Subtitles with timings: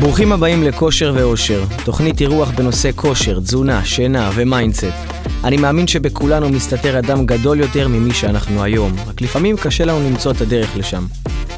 [0.00, 4.84] ברוכים הבאים לכושר ואושר, תוכנית אירוח בנושא כושר, תזונה, שינה ו mindset.
[5.44, 10.32] אני מאמין שבכולנו מסתתר אדם גדול יותר ממי שאנחנו היום, רק לפעמים קשה לנו למצוא
[10.32, 11.04] את הדרך לשם.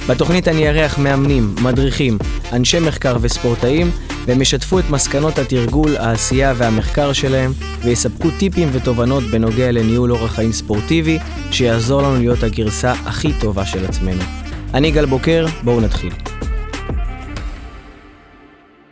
[0.09, 2.19] בתוכנית אני אארח מאמנים, מדריכים,
[2.53, 3.91] אנשי מחקר וספורטאים,
[4.27, 7.53] והם ישתפו את מסקנות התרגול, העשייה והמחקר שלהם,
[7.85, 11.19] ויספקו טיפים ותובנות בנוגע לניהול אורח חיים ספורטיבי,
[11.51, 14.23] שיעזור לנו להיות הגרסה הכי טובה של עצמנו.
[14.75, 16.13] אני גל בוקר, בואו נתחיל.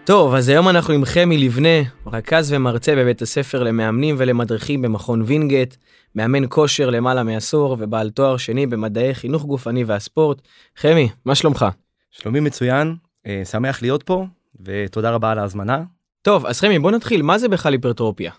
[0.05, 5.75] טוב, אז היום אנחנו עם חמי לבנה, רכז ומרצה בבית הספר למאמנים ולמדריכים במכון וינגייט,
[6.15, 10.43] מאמן כושר למעלה מעשור ובעל תואר שני במדעי חינוך גופני והספורט.
[10.77, 11.67] חמי, מה שלומך?
[12.11, 12.95] שלומי מצוין,
[13.27, 14.27] אה, שמח להיות פה,
[14.61, 15.83] ותודה רבה על ההזמנה.
[16.23, 18.33] טוב, אז חמי, בוא נתחיל, מה זה בכלל היפרטרופיה?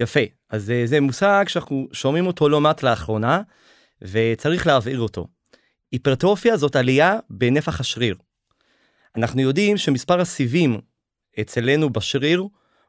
[0.00, 3.40] יפה, אז אה, זה מושג שאנחנו שומעים אותו לא מעט לאחרונה,
[4.02, 5.26] וצריך להבהיר אותו.
[5.92, 8.16] היפרטרופיה זאת עלייה בנפח השריר.
[9.16, 10.80] אנחנו יודעים שמספר הסיבים
[11.40, 12.44] אצלנו בשריר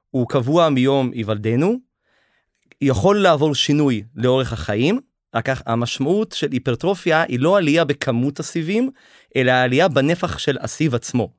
[0.09, 1.75] הוא קבוע מיום היוולדנו,
[2.81, 4.99] יכול לעבור שינוי לאורך החיים,
[5.35, 8.89] רק המשמעות של היפרטרופיה היא לא עלייה בכמות הסיבים,
[9.35, 11.33] אלא עלייה בנפח של הסיב עצמו.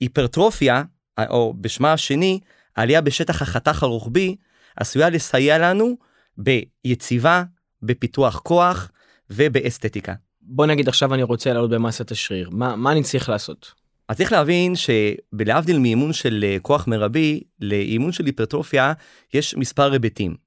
[0.00, 0.82] היפרטרופיה,
[1.28, 2.40] או בשמה השני,
[2.76, 4.36] העלייה בשטח החתך הרוחבי,
[4.76, 5.96] עשויה לסייע לנו
[6.36, 7.42] ביציבה,
[7.82, 8.90] בפיתוח כוח
[9.30, 10.14] ובאסתטיקה.
[10.42, 13.72] בוא נגיד עכשיו אני רוצה לעלות במסת השריר, מה, מה אני צריך לעשות?
[14.08, 18.92] אז צריך להבין שבלהבדיל מאימון של אה, כוח מרבי, לאימון של היפרטרופיה
[19.34, 20.43] יש מספר היבטים.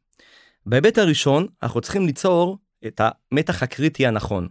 [0.69, 4.47] בהיבט הראשון, אנחנו צריכים ליצור את המתח הקריטי הנכון.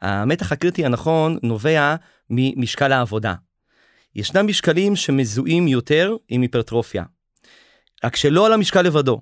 [0.00, 1.94] המתח הקריטי הנכון נובע
[2.30, 3.34] ממשקל העבודה.
[4.14, 7.04] ישנם משקלים שמזוהים יותר עם היפרטרופיה.
[8.04, 9.20] רק שלא על המשקל לבדו.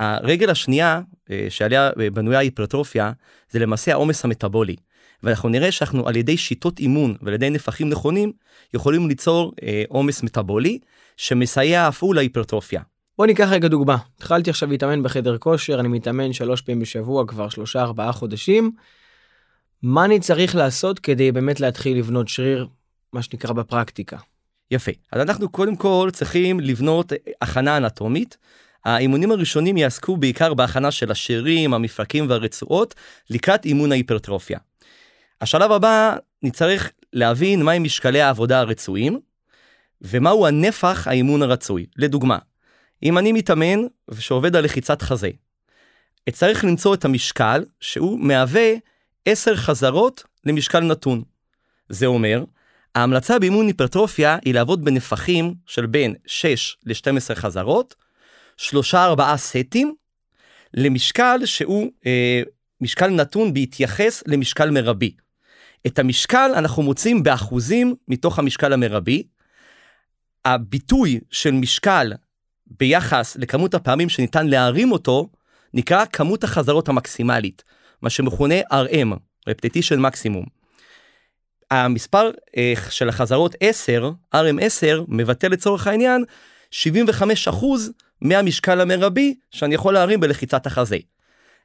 [0.00, 1.00] הרגל השנייה
[1.30, 3.12] אה, שעליה אה, בנויה היפרטרופיה
[3.50, 4.76] זה למעשה העומס המטאבולי.
[5.22, 8.32] ואנחנו נראה שאנחנו על ידי שיטות אימון ועל ידי נפחים נכונים
[8.74, 10.78] יכולים ליצור אה, עומס מטאבולי
[11.16, 12.82] שמסייע אף הוא להיפרטרופיה.
[13.18, 13.96] בוא ניקח רגע דוגמה.
[14.16, 18.72] התחלתי עכשיו להתאמן בחדר כושר, אני מתאמן שלוש פעמים בשבוע כבר שלושה ארבעה חודשים.
[19.82, 22.68] מה אני צריך לעשות כדי באמת להתחיל לבנות שריר,
[23.12, 24.16] מה שנקרא בפרקטיקה?
[24.70, 24.92] יפה.
[25.12, 27.12] אז אנחנו קודם כל צריכים לבנות
[27.42, 28.36] הכנה אנטומית.
[28.84, 32.94] האימונים הראשונים יעסקו בעיקר בהכנה של השרירים, המפרקים והרצועות
[33.30, 34.58] לקראת אימון ההיפרטרופיה.
[35.40, 39.20] השלב הבא נצטרך להבין מהם משקלי העבודה הרצויים
[40.00, 41.86] ומהו הנפח האימון הרצוי.
[41.96, 42.38] לדוגמה,
[43.02, 45.30] אם אני מתאמן ושעובד על לחיצת חזה,
[46.28, 48.72] אצטרך למצוא את המשקל שהוא מהווה
[49.24, 51.22] 10 חזרות למשקל נתון.
[51.88, 52.44] זה אומר,
[52.94, 57.94] ההמלצה באימון היפרטרופיה היא לעבוד בנפחים של בין 6 ל-12 חזרות,
[58.60, 58.66] 3-4
[59.36, 59.94] סטים,
[60.74, 62.42] למשקל שהוא אה,
[62.80, 65.16] משקל נתון בהתייחס למשקל מרבי.
[65.86, 69.22] את המשקל אנחנו מוצאים באחוזים מתוך המשקל המרבי.
[70.44, 72.12] הביטוי של משקל
[72.66, 75.28] ביחס לכמות הפעמים שניתן להרים אותו,
[75.74, 77.64] נקרא כמות החזרות המקסימלית,
[78.02, 79.16] מה שמכונה RM,
[79.48, 80.44] רפטטישן מקסימום.
[81.70, 86.24] המספר אה, של החזרות 10, RM10, מבטא לצורך העניין
[86.72, 86.76] 75%
[88.20, 90.96] מהמשקל המרבי שאני יכול להרים בלחיצת החזה.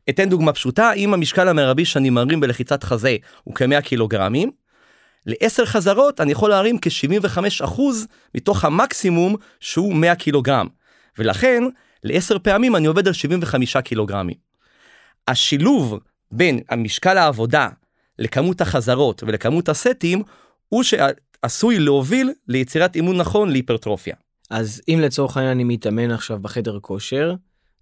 [0.09, 4.51] אתן דוגמה פשוטה, אם המשקל המרבי שאני מרים בלחיצת חזה הוא כ-100 קילוגרמים,
[5.25, 7.81] ל-10 חזרות אני יכול להרים כ-75%
[8.35, 10.68] מתוך המקסימום שהוא 100 קילוגרם,
[11.17, 11.63] ולכן
[12.03, 14.38] ל-10 פעמים אני עובד על 75 קילוגרמים.
[15.27, 15.99] השילוב
[16.31, 17.69] בין המשקל העבודה
[18.19, 20.23] לכמות החזרות ולכמות הסטים
[20.69, 24.16] הוא שעשוי להוביל ליצירת אימון נכון להיפרטרופיה.
[24.50, 27.35] אז אם לצורך העניין אני מתאמן עכשיו בחדר כושר,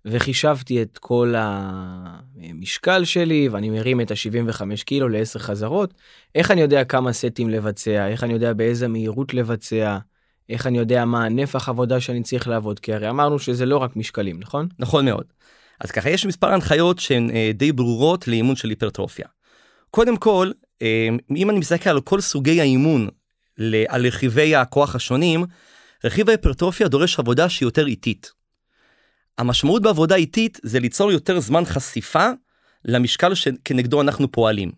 [0.06, 5.94] וחישבתי את כל המשקל שלי ואני מרים את ה-75 קילו ל-10 חזרות,
[6.36, 9.98] איך אני יודע כמה סטים לבצע, איך אני יודע באיזה מהירות לבצע,
[10.50, 13.96] איך אני יודע מה הנפח עבודה שאני צריך לעבוד, כי הרי אמרנו שזה לא רק
[13.96, 14.68] משקלים, נכון?
[14.80, 15.26] נכון מאוד.
[15.80, 19.28] אז ככה יש מספר הנחיות שהן אה, די ברורות לאימון של היפרטרופיה.
[19.92, 20.52] קודם כל,
[20.82, 23.08] אה, אם אני מסתכל על כל סוגי האימון,
[23.88, 25.46] על רכיבי הכוח השונים,
[26.04, 28.32] רכיב ההיפרטרופיה דורש עבודה שהיא יותר איטית.
[29.38, 32.30] המשמעות בעבודה איטית זה ליצור יותר זמן חשיפה
[32.86, 34.72] למשקל שכנגדו אנחנו פועלים.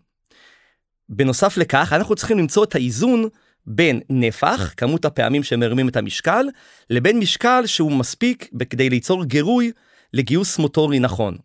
[1.08, 3.28] בנוסף לכך, אנחנו צריכים למצוא את האיזון
[3.66, 6.46] בין נפח, כמות הפעמים שמרימים את המשקל,
[6.90, 9.72] לבין משקל שהוא מספיק כדי ליצור גירוי
[10.12, 11.36] לגיוס מוטורי נכון.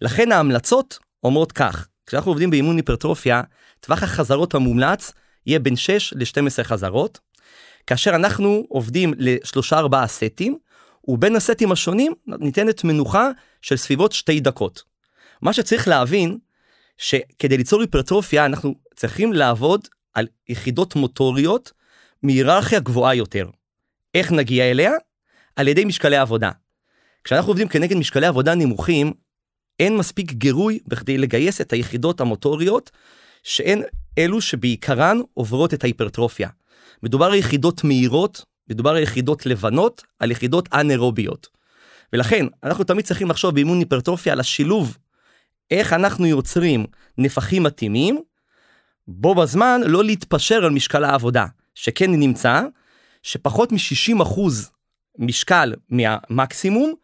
[0.00, 3.42] לכן ההמלצות אומרות כך, כשאנחנו עובדים באימון היפרטרופיה,
[3.80, 5.12] טווח החזרות המומלץ
[5.46, 7.20] יהיה בין 6 ל-12 חזרות,
[7.86, 10.58] כאשר אנחנו עובדים ל-3-4 סטים,
[11.08, 13.30] ובין הסטים השונים ניתנת מנוחה
[13.62, 14.82] של סביבות שתי דקות.
[15.42, 16.38] מה שצריך להבין,
[16.98, 21.72] שכדי ליצור היפרטרופיה אנחנו צריכים לעבוד על יחידות מוטוריות
[22.22, 23.50] מהיררכיה גבוהה יותר.
[24.14, 24.92] איך נגיע אליה?
[25.56, 26.50] על ידי משקלי עבודה.
[27.24, 29.12] כשאנחנו עובדים כנגד משקלי עבודה נמוכים,
[29.80, 32.90] אין מספיק גירוי בכדי לגייס את היחידות המוטוריות,
[33.42, 33.82] שהן
[34.18, 36.48] אלו שבעיקרן עוברות את ההיפרטרופיה.
[37.02, 41.48] מדובר על יחידות מהירות, מדובר על יחידות לבנות, על יחידות אנאירוביות.
[42.12, 44.98] ולכן, אנחנו תמיד צריכים לחשוב באימון היפרטרופיה על השילוב,
[45.70, 46.86] איך אנחנו יוצרים
[47.18, 48.22] נפחים מתאימים,
[49.14, 52.62] בו בזמן לא להתפשר על משקל העבודה, שכן נמצא
[53.22, 54.40] שפחות מ-60%
[55.18, 56.94] משקל מהמקסימום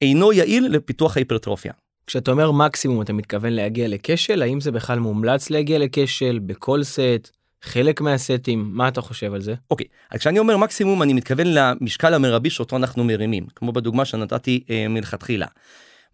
[0.00, 1.72] אינו יעיל לפיתוח ההיפרטרופיה.
[2.06, 7.30] כשאתה אומר מקסימום אתה מתכוון להגיע לכשל האם זה בכלל מומלץ להגיע לכשל בכל סט
[7.62, 12.14] חלק מהסטים מה אתה חושב על זה אוקיי אז כשאני אומר מקסימום אני מתכוון למשקל
[12.14, 15.46] המרבי שאותו אנחנו מרימים כמו בדוגמה שנתתי אה, מלכתחילה.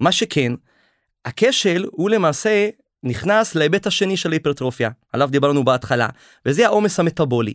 [0.01, 0.53] מה שכן
[1.25, 2.69] הכשל הוא למעשה
[3.03, 6.09] נכנס להיבט השני של היפרטרופיה עליו דיברנו בהתחלה
[6.47, 7.55] וזה העומס המטאבולי.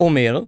[0.00, 0.40] אומר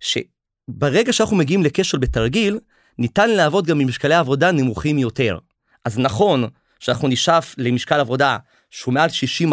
[0.00, 2.58] שברגע שאנחנו מגיעים לכשל בתרגיל
[2.98, 5.38] ניתן לעבוד גם עם משקלי עבודה נמוכים יותר.
[5.84, 6.44] אז נכון
[6.80, 8.36] שאנחנו נשאף למשקל עבודה
[8.70, 9.08] שהוא מעל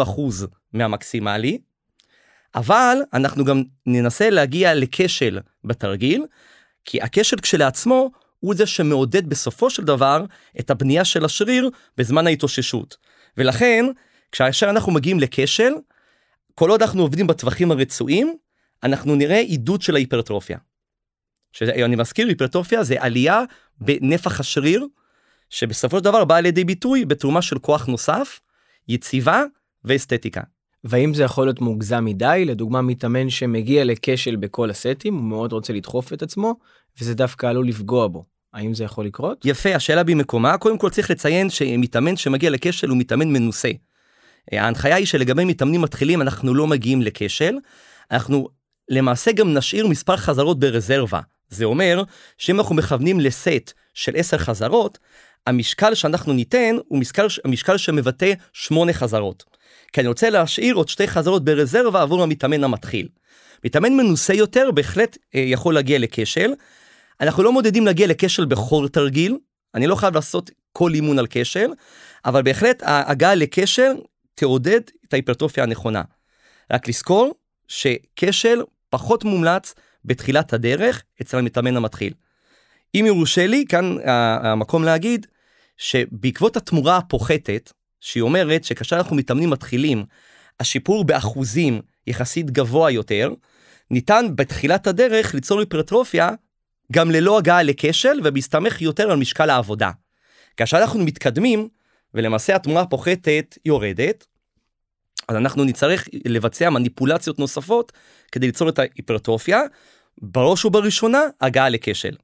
[0.72, 1.58] מהמקסימלי,
[2.54, 6.24] אבל אנחנו גם ננסה להגיע לכשל בתרגיל,
[6.84, 8.10] כי הכשל כשלעצמו
[8.40, 10.24] הוא זה שמעודד בסופו של דבר
[10.60, 12.96] את הבנייה של השריר בזמן ההתאוששות.
[13.36, 13.84] ולכן,
[14.38, 15.72] כאשר אנחנו מגיעים לכשל,
[16.54, 18.36] כל עוד אנחנו עובדים בטווחים הרצויים,
[18.82, 20.58] אנחנו נראה עידוד של ההיפרטרופיה.
[21.52, 23.42] שאני מזכיר, היפרטרופיה זה עלייה
[23.80, 24.86] בנפח השריר,
[25.50, 28.40] שבסופו של דבר באה לידי ביטוי בתרומה של כוח נוסף,
[28.88, 29.42] יציבה
[29.84, 30.40] ואסתטיקה.
[30.84, 32.44] והאם זה יכול להיות מוגזם מדי?
[32.46, 36.54] לדוגמה, מתאמן שמגיע לכשל בכל הסטים, הוא מאוד רוצה לדחוף את עצמו,
[37.00, 38.24] וזה דווקא עלול לפגוע בו.
[38.52, 39.44] האם זה יכול לקרות?
[39.44, 40.58] יפה, השאלה במקומה.
[40.58, 43.70] קודם כל צריך לציין שמתאמן שמגיע לכשל הוא מתאמן מנוסה.
[44.52, 47.56] ההנחיה היא שלגבי מתאמנים מתחילים אנחנו לא מגיעים לכשל,
[48.10, 48.48] אנחנו
[48.88, 51.20] למעשה גם נשאיר מספר חזרות ברזרבה.
[51.48, 52.02] זה אומר
[52.38, 54.98] שאם אנחנו מכוונים לסט של 10 חזרות,
[55.46, 59.44] המשקל שאנחנו ניתן הוא משקל, המשקל שמבטא 8 חזרות.
[59.92, 63.08] כי אני רוצה להשאיר עוד שתי חזרות ברזרבה עבור המתאמן המתחיל.
[63.64, 66.52] מתאמן מנוסה יותר בהחלט אה, יכול להגיע לכשל.
[67.20, 69.36] אנחנו לא מודדים להגיע לכשל בכל תרגיל,
[69.74, 71.70] אני לא חייב לעשות כל אימון על כשל,
[72.24, 73.92] אבל בהחלט ההגעה לכשל
[74.36, 76.02] תעודד את ההיפרטרופיה הנכונה.
[76.72, 77.34] רק לזכור
[77.68, 79.74] שכשל פחות מומלץ
[80.04, 82.12] בתחילת הדרך אצל המתאמן המתחיל.
[82.94, 83.96] אם יורשה לי, כאן
[84.42, 85.26] המקום להגיד
[85.76, 90.04] שבעקבות התמורה הפוחתת, שהיא אומרת שכאשר אנחנו מתאמנים מתחילים,
[90.60, 93.32] השיפור באחוזים יחסית גבוה יותר,
[93.90, 96.30] ניתן בתחילת הדרך ליצור היפרטרופיה
[96.92, 99.90] גם ללא הגעה לכשל ובהסתמך יותר על משקל העבודה.
[100.56, 101.68] כאשר אנחנו מתקדמים,
[102.16, 104.26] ולמעשה התמורה הפוחתת יורדת,
[105.28, 107.92] אז אנחנו נצטרך לבצע מניפולציות נוספות
[108.32, 109.60] כדי ליצור את ההיפרטרופיה,
[110.18, 112.16] בראש ובראשונה הגעה לכשל.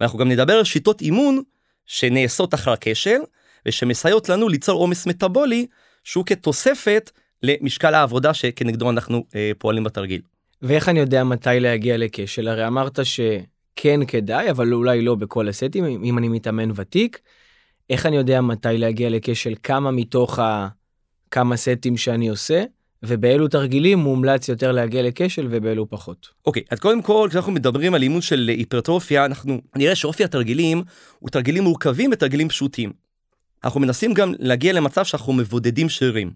[0.00, 1.42] ואנחנו גם נדבר על שיטות אימון
[1.86, 3.18] שנעשות אחר הכשל,
[3.66, 5.66] ושמסייעות לנו ליצור עומס מטאבולי
[6.04, 7.10] שהוא כתוספת
[7.42, 10.20] למשקל העבודה שכנגדו אנחנו אה, פועלים בתרגיל.
[10.62, 12.48] ואיך אני יודע מתי להגיע לכשל?
[12.48, 17.20] הרי אמרת שכן כדאי, אבל אולי לא בכל הסטים, אם אני מתאמן ותיק.
[17.90, 19.54] איך אני יודע מתי להגיע לכשל?
[19.62, 22.64] כמה מתוך הכמה סטים שאני עושה?
[23.02, 26.28] ובאילו תרגילים מומלץ יותר להגיע לכשל ובאילו פחות.
[26.46, 30.82] אוקיי, okay, אז קודם כל כשאנחנו מדברים על אימון של היפרטרופיה אנחנו נראה שאופי התרגילים
[31.18, 32.92] הוא תרגילים מורכבים ותרגילים פשוטים.
[33.64, 36.30] אנחנו מנסים גם להגיע למצב שאנחנו מבודדים שירים.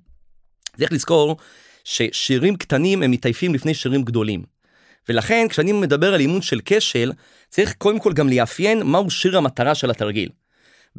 [0.77, 1.37] צריך לזכור
[1.85, 4.43] ששירים קטנים הם מתעייפים לפני שירים גדולים.
[5.09, 7.13] ולכן כשאני מדבר על אימון של כשל
[7.49, 10.29] צריך קודם כל גם לאפיין מהו שיר המטרה של התרגיל.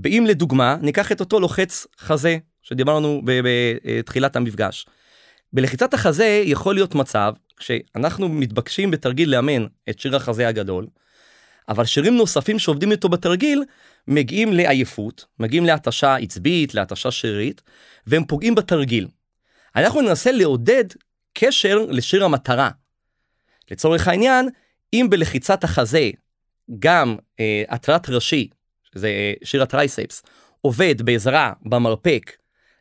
[0.04, 4.86] ואם לדוגמה ניקח את אותו לוחץ חזה שדיברנו בתחילת המפגש.
[5.54, 10.88] בלחיצת החזה יכול להיות מצב שאנחנו מתבקשים בתרגיל לאמן את שיר החזה הגדול,
[11.70, 13.64] אבל שירים נוספים שעובדים איתו בתרגיל
[14.08, 17.62] מגיעים לעייפות, מגיעים להתשה עצבית, להתשה שרירית,
[18.08, 19.08] והם פוגעים בתרגיל.
[19.76, 20.84] אנחנו ננסה לעודד
[21.34, 22.70] קשר לשיר המטרה.
[23.72, 24.50] לצורך העניין,
[24.94, 26.10] אם בלחיצת החזה
[26.80, 28.50] גם אה, התרת ראשי,
[29.04, 30.24] אה, שיר הטרייספס,
[30.62, 32.32] עובד בעזרה במרפק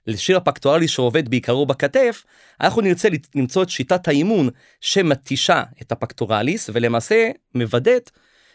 [0.07, 2.25] לשיר הפקטואלי שעובד בעיקרו בכתף,
[2.61, 4.49] אנחנו נרצה למצוא את שיטת האימון
[4.81, 8.11] שמתישה את הפקטורליס ולמעשה מוודאת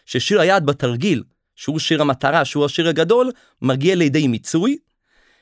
[0.06, 1.22] ששיר היעד בתרגיל,
[1.56, 3.30] שהוא שיר המטרה, שהוא השיר הגדול,
[3.62, 4.78] מגיע לידי מיצוי.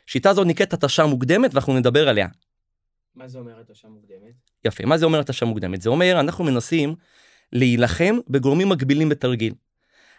[0.07, 2.27] שיטה זו נקראת התשה מוקדמת ואנחנו נדבר עליה.
[3.15, 4.35] מה זה אומר התשה מוקדמת?
[4.65, 5.83] יפה, מה זה אומר התשה מוקדמת?
[5.83, 6.95] זה אומר אנחנו מנסים
[7.53, 9.55] להילחם בגורמים מגבילים בתרגיל.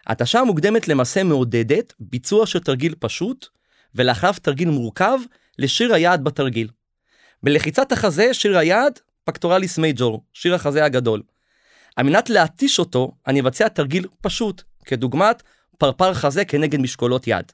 [0.06, 3.46] התשה המוקדמת למעשה מעודדת ביצוע של תרגיל פשוט
[3.94, 5.18] ולאחריו תרגיל מורכב
[5.58, 6.68] לשיר היעד בתרגיל.
[7.42, 11.22] בלחיצת החזה, שריר היד, פקטורליס מייג'ור, שריר החזה הגדול.
[11.96, 15.42] על מנת להתיש אותו, אני אבצע תרגיל פשוט, כדוגמת
[15.78, 17.52] פרפר חזה כנגד משקולות יד.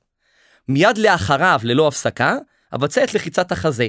[0.69, 2.37] מיד לאחריו, ללא הפסקה,
[2.75, 3.89] אבצע את לחיצת החזה.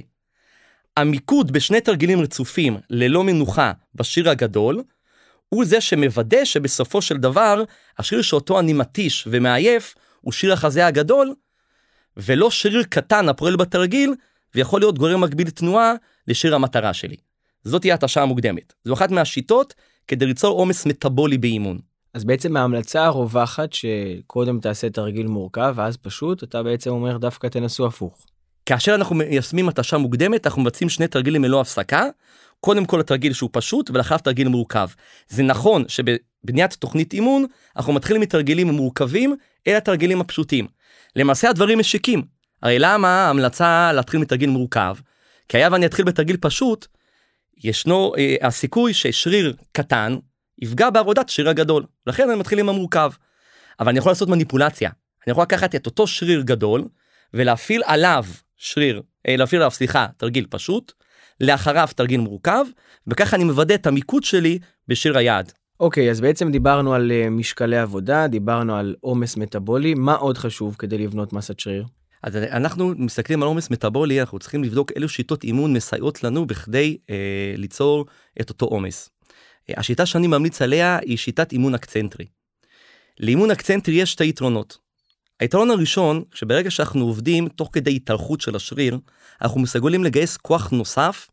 [0.97, 4.83] המיקוד בשני תרגילים רצופים, ללא מנוחה, בשיר הגדול,
[5.49, 7.63] הוא זה שמוודא שבסופו של דבר,
[7.97, 11.33] השריר שאותו אני מתיש ומעייף, הוא שיר החזה הגדול,
[12.17, 14.13] ולא שריר קטן הפועל בתרגיל,
[14.55, 15.93] ויכול להיות גורם מקביל תנועה
[16.27, 17.15] לשיר המטרה שלי.
[17.63, 18.73] זאת תהיה התשה המוקדמת.
[18.85, 19.73] זו אחת מהשיטות
[20.07, 21.79] כדי ליצור עומס מטאבולי באימון.
[22.13, 27.85] אז בעצם ההמלצה הרווחת שקודם תעשה תרגיל מורכב ואז פשוט אתה בעצם אומר דווקא תנסו
[27.85, 28.25] הפוך.
[28.65, 32.05] כאשר אנחנו מיישמים התשה מוקדמת אנחנו מבצעים שני תרגילים ללא הפסקה.
[32.59, 34.89] קודם כל התרגיל שהוא פשוט ולאחריו תרגיל מורכב.
[35.27, 37.45] זה נכון שבבניית תוכנית אימון
[37.75, 39.35] אנחנו מתחילים מתרגילים מורכבים
[39.67, 40.67] אל התרגילים הפשוטים.
[41.15, 42.23] למעשה הדברים משיקים.
[42.63, 44.95] הרי למה ההמלצה להתחיל מתרגיל מורכב?
[45.49, 46.87] כי היה ואני אתחיל בתרגיל פשוט,
[47.63, 50.15] ישנו אה, הסיכוי ששריר קטן
[50.59, 51.83] יפגע בעבודת שריר הגדול.
[52.07, 53.11] לכן אני מתחיל עם המורכב.
[53.79, 54.89] אבל אני יכול לעשות מניפולציה.
[55.25, 56.87] אני יכול לקחת את אותו שריר גדול
[57.33, 58.25] ולהפעיל עליו
[58.57, 60.93] שריר, אה, להפעיל עליו, סליחה, תרגיל פשוט,
[61.41, 62.65] לאחריו תרגיל מורכב,
[63.07, 65.51] וככה אני מוודא את המיקוד שלי בשריר היעד.
[65.79, 70.37] אוקיי, okay, אז בעצם דיברנו על uh, משקלי עבודה, דיברנו על עומס מטאבולי, מה עוד
[70.37, 71.85] חשוב כדי לבנות מסת שריר?
[72.23, 76.97] אז אנחנו מסתכלים על עומס מטאבולי, אנחנו צריכים לבדוק אילו שיטות אימון מסייעות לנו בכדי
[77.09, 78.05] אה, ליצור
[78.41, 79.09] את אותו עומס.
[79.69, 82.25] אה, השיטה שאני ממליץ עליה היא שיטת אימון אקצנטרי.
[83.19, 84.86] לאימון אקצנטרי יש שתי יתרונות.
[85.39, 88.99] היתרון הראשון, שברגע שאנחנו עובדים תוך כדי התארכות של השריר,
[89.41, 91.27] אנחנו מסוגלים לגייס כוח נוסף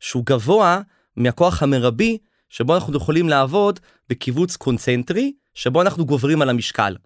[0.00, 0.80] שהוא גבוה
[1.16, 6.96] מהכוח המרבי שבו אנחנו יכולים לעבוד בקיבוץ קונצנטרי, שבו אנחנו גוברים על המשקל.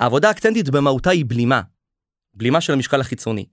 [0.00, 1.60] העבודה האקצנטית במהותה היא בלימה,
[2.34, 3.46] בלימה של המשקל החיצוני.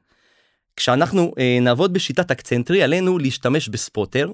[0.75, 4.31] כשאנחנו אה, נעבוד בשיטת אקצנטרי, עלינו להשתמש בספוטר,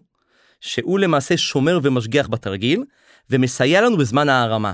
[0.62, 2.84] שהוא למעשה שומר ומשגיח בתרגיל,
[3.30, 4.74] ומסייע לנו בזמן ההרמה.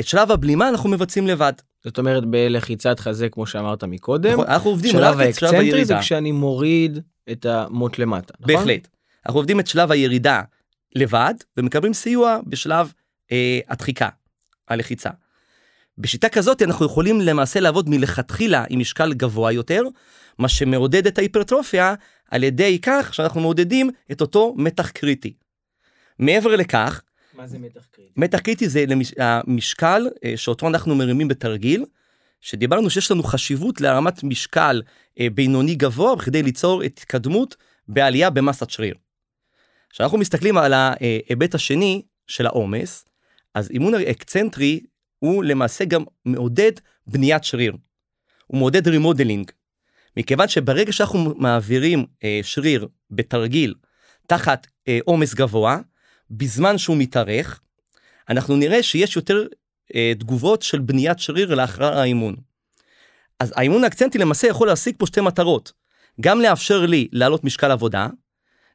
[0.00, 1.52] את שלב הבלימה אנחנו מבצעים לבד.
[1.84, 4.32] זאת אומרת בלחיצת חזה כמו שאמרת מקודם.
[4.32, 6.98] נכון, אנחנו עובדים שלב האקצנטרי זה כשאני מוריד
[7.32, 8.54] את המוט למטה, נכון?
[8.54, 8.88] בהחלט.
[9.26, 10.42] אנחנו עובדים את שלב הירידה
[10.96, 12.92] לבד ומקבלים סיוע בשלב
[13.32, 14.08] אה, הדחיקה,
[14.68, 15.10] הלחיצה.
[15.98, 19.82] בשיטה כזאת אנחנו יכולים למעשה לעבוד מלכתחילה עם משקל גבוה יותר,
[20.38, 21.94] מה שמעודד את ההיפרטרופיה
[22.30, 25.32] על ידי כך שאנחנו מעודדים את אותו מתח קריטי.
[26.18, 27.02] מעבר לכך,
[27.40, 28.12] מה זה מתח קריטי?
[28.16, 28.84] מתח קריטי זה
[29.18, 31.84] המשקל אה, שאותו אנחנו מרימים בתרגיל,
[32.40, 34.82] שדיברנו שיש לנו חשיבות להרמת משקל
[35.20, 37.56] אה, בינוני גבוה בכדי ליצור התקדמות
[37.88, 38.94] בעלייה במסת שריר.
[39.90, 43.04] כשאנחנו מסתכלים על ההיבט השני של העומס,
[43.54, 44.80] אז אימון אקצנטרי
[45.18, 46.72] הוא למעשה גם מעודד
[47.06, 47.76] בניית שריר.
[48.46, 49.50] הוא מעודד remodeling.
[50.16, 53.74] מכיוון שברגע שאנחנו מעבירים אה, שריר בתרגיל
[54.26, 54.66] תחת
[55.04, 55.78] עומס גבוה,
[56.30, 57.60] בזמן שהוא מתארך,
[58.28, 59.46] אנחנו נראה שיש יותר
[59.94, 62.36] אה, תגובות של בניית שריר לאחר האימון.
[63.40, 65.72] אז האימון האקצנטי למעשה יכול להשיג פה שתי מטרות,
[66.20, 68.08] גם לאפשר לי להעלות משקל עבודה,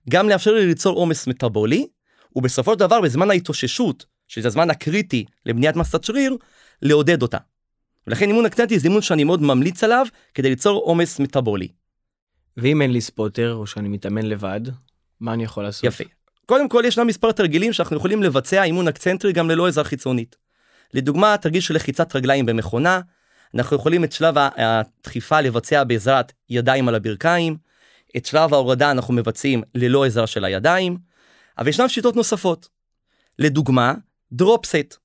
[0.10, 1.88] גם לאפשר לי ליצור עומס מטאבולי,
[2.36, 6.38] ובסופו של דבר בזמן ההתאוששות, שזה הזמן הקריטי לבניית מסת שריר,
[6.82, 7.38] לעודד אותה.
[8.08, 11.68] ולכן אימון אקצנטי זה אימון שאני מאוד ממליץ עליו כדי ליצור עומס מטאבולי.
[12.58, 14.62] ואם אין לי spotter או שאני מתאמן לבד,
[15.20, 15.84] מה אני יכול לעשות?
[15.84, 16.04] יפה.
[16.46, 20.36] קודם כל ישנם מספר תרגילים שאנחנו יכולים לבצע אימון אקצנטרי גם ללא עזרה חיצונית.
[20.94, 23.00] לדוגמה, תרגיל של לחיצת רגליים במכונה,
[23.56, 27.58] אנחנו יכולים את שלב הדחיפה לבצע בעזרת ידיים על הברכיים,
[28.18, 30.98] את שלב ההורדה אנחנו מבצעים ללא עזרה של הידיים,
[31.58, 32.68] אבל ישנן שיטות נוספות.
[33.40, 33.94] לדוגמה,
[34.32, 34.98] drop set.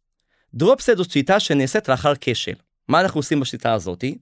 [0.54, 2.54] drop set זאת שיטה שנעשית לאחר כשל.
[2.88, 4.18] מה אנחנו עושים בשיטה הזאתי?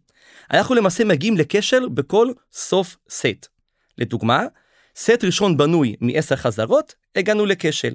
[0.51, 3.47] אנחנו למעשה מגיעים לכשל בכל סוף סט.
[3.99, 4.43] לדוגמה,
[4.97, 7.95] סט ראשון בנוי מ-10 חזרות, הגענו לכשל.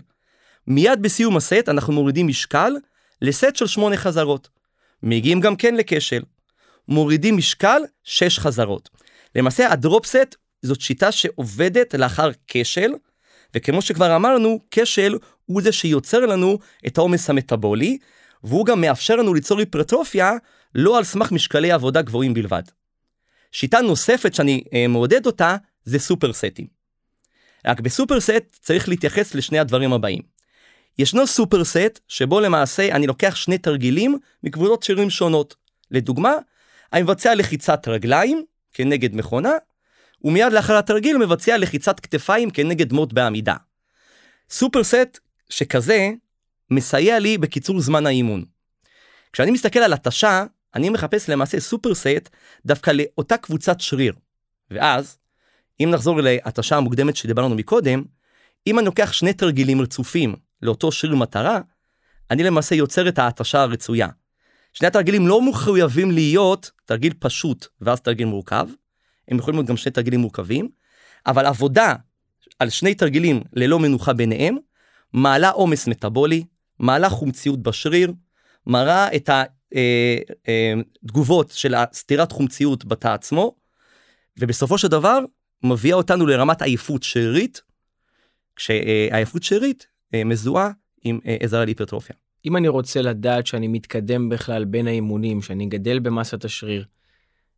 [0.67, 2.73] מיד בסיום הסט אנחנו מורידים משקל
[3.21, 4.49] לסט של 8 חזרות.
[5.03, 6.23] מגיעים גם כן לכשל.
[6.87, 8.89] מורידים משקל 6 חזרות.
[9.35, 12.91] למעשה הדרופסט זאת שיטה שעובדת לאחר כשל,
[13.55, 17.97] וכמו שכבר אמרנו, כשל הוא זה שיוצר לנו את העומס המטאבולי,
[18.43, 20.31] והוא גם מאפשר לנו ליצור היפרטרופיה
[20.75, 22.63] לא על סמך משקלי עבודה גבוהים בלבד.
[23.51, 25.55] שיטה נוספת שאני אה, מעודד אותה
[25.85, 26.82] זה סופרסטים.
[27.65, 30.21] רק בסופרסט צריך להתייחס לשני הדברים הבאים.
[30.99, 35.55] ישנו סופרסט שבו למעשה אני לוקח שני תרגילים מקבוצות שירים שונות.
[35.91, 36.33] לדוגמה,
[36.93, 38.43] אני מבצע לחיצת רגליים
[38.73, 39.51] כנגד מכונה,
[40.21, 43.55] ומיד לאחר התרגיל מבצע לחיצת כתפיים כנגד מוט בעמידה.
[44.49, 46.09] סופרסט שכזה
[46.69, 48.45] מסייע לי בקיצור זמן האימון.
[49.33, 52.29] כשאני מסתכל על התשה, אני מחפש למעשה סופרסט
[52.65, 54.13] דווקא לאותה קבוצת שריר.
[54.71, 55.17] ואז,
[55.83, 58.03] אם נחזור להתשה המוקדמת שדיברנו מקודם,
[58.67, 61.59] אם אני לוקח שני תרגילים רצופים לאותו שריר מטרה,
[62.31, 64.07] אני למעשה יוצר את ההתשה הרצויה.
[64.73, 68.67] שני התרגילים לא מחויבים להיות תרגיל פשוט ואז תרגיל מורכב,
[69.27, 70.69] הם יכולים להיות גם שני תרגילים מורכבים,
[71.27, 71.95] אבל עבודה
[72.59, 74.57] על שני תרגילים ללא מנוחה ביניהם,
[75.13, 76.43] מעלה עומס מטאבולי,
[76.79, 78.13] מעלה חומציות בשריר,
[78.67, 79.29] מראה את
[81.03, 83.55] התגובות אה, אה, של הסתירת חומציות בתא עצמו,
[84.39, 85.19] ובסופו של דבר
[85.63, 87.61] מביאה אותנו לרמת עייפות שרירית,
[88.55, 90.69] כשעייפות שרירית אה, מזוהה
[91.03, 92.15] עם עזרה להיפרטרופיה.
[92.45, 96.85] אם אני רוצה לדעת שאני מתקדם בכלל בין האימונים, שאני גדל במסת השריר,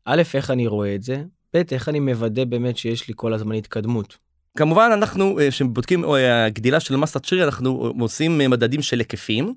[0.05, 1.24] א', איך אני רואה את זה?
[1.53, 4.17] ב', איך אני מוודא באמת שיש לי כל הזמן התקדמות?
[4.57, 6.05] כמובן אנחנו כשבודקים
[6.47, 9.53] גדילה של מסת שריר אנחנו עושים מדדים של היקפים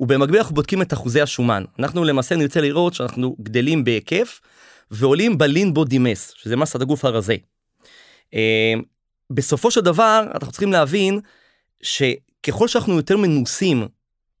[0.00, 4.40] ובמקביל אנחנו בודקים את אחוזי השומן אנחנו למעשה נרצה לראות שאנחנו גדלים בהיקף
[4.90, 7.36] ועולים בלין בודי מס שזה מסת הגוף הרזה.
[8.34, 8.74] אה,
[9.30, 11.20] בסופו של דבר אנחנו צריכים להבין
[11.82, 13.88] שככל שאנחנו יותר מנוסים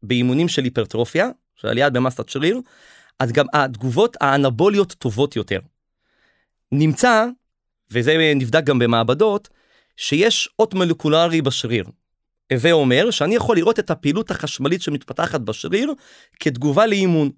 [0.02, 2.60] באימונים של היפרטרופיה של עלייה במסת שריר
[3.18, 5.60] אז גם התגובות האנבוליות טובות יותר.
[6.72, 7.26] נמצא
[7.90, 9.48] וזה נבדק גם במעבדות
[9.96, 11.84] שיש אות מולקולרי בשריר.
[12.52, 15.92] הווה אומר שאני יכול לראות את הפעילות החשמלית שמתפתחת בשריר
[16.40, 17.30] כתגובה לאימון.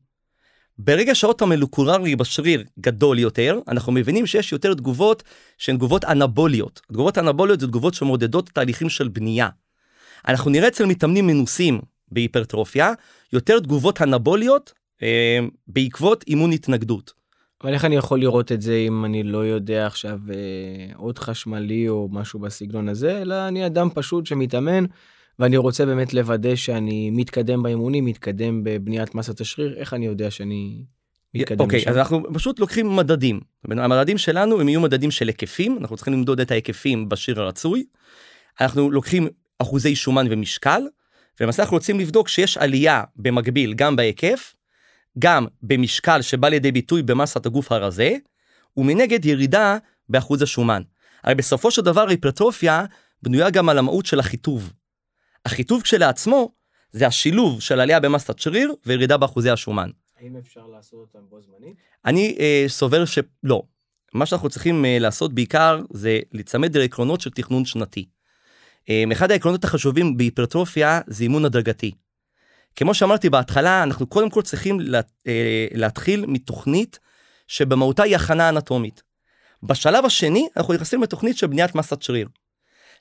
[0.79, 5.23] ברגע שהאות המולקולרי בשריר גדול יותר, אנחנו מבינים שיש יותר תגובות
[5.59, 6.81] שהן תגובות אנבוליות.
[6.93, 9.49] תגובות אנבוליות זה תגובות שמעודדות תהליכים של בנייה.
[10.29, 11.81] אנחנו נראה אצל מתאמנים מנוסים
[12.13, 12.93] בהיפרטרופיה
[13.33, 17.13] יותר תגובות אנבוליות אה, בעקבות אימון התנגדות.
[17.63, 21.89] אבל איך אני יכול לראות את זה אם אני לא יודע עכשיו אה, עוד חשמלי
[21.89, 24.85] או משהו בסגנון הזה, אלא אני אדם פשוט שמתאמן,
[25.39, 30.85] ואני רוצה באמת לוודא שאני מתקדם באימונים, מתקדם בבניית מסת השריר, איך אני יודע שאני
[31.35, 33.41] מתקדם אוקיי, okay, אז אנחנו פשוט לוקחים מדדים.
[33.71, 37.85] המדדים שלנו הם יהיו מדדים של היקפים, אנחנו צריכים למדוד את ההיקפים בשריר הרצוי.
[38.61, 39.29] אנחנו לוקחים
[39.59, 40.83] אחוזי שומן ומשקל,
[41.41, 44.55] ולמעשה אנחנו רוצים לבדוק שיש עלייה במקביל גם בהיקף
[45.19, 48.17] גם במשקל שבא לידי ביטוי במסת הגוף הרזה,
[48.77, 49.77] ומנגד ירידה
[50.09, 50.83] באחוז השומן.
[51.25, 52.85] הרי בסופו של דבר היפרטרופיה
[53.23, 54.73] בנויה גם על המהות של החיטוב.
[55.49, 56.53] החיטוב כשלעצמו
[56.93, 59.91] זה השילוב של עלייה במסת שריר וירידה באחוזי השומן.
[60.21, 61.77] האם אפשר לעשות אותם בו זמנית?
[62.05, 63.63] אני אה, סובר שלא.
[64.15, 68.09] מה שאנחנו צריכים אה, לעשות בעיקר זה להיצמד לעקרונות של תכנון שנתי.
[68.91, 71.93] אה, אחד העקרונות החשובים בהיפרטרופיה זה אימון הדרגתי.
[72.77, 76.99] כמו שאמרתי בהתחלה, אנחנו קודם כל צריכים לה, אה, להתחיל מתוכנית
[77.47, 79.03] שבמהותה היא הכנה אנטומית.
[79.63, 82.29] בשלב השני, אנחנו נכנסים לתוכנית של בניית מסת שריר.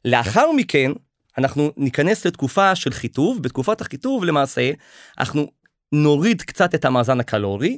[0.06, 0.92] לאחר מכן,
[1.38, 4.72] אנחנו ניכנס לתקופה של חיטוב, בתקופת החיטוב למעשה,
[5.20, 5.52] אנחנו
[5.92, 7.78] נוריד קצת את המאזן הקלורי,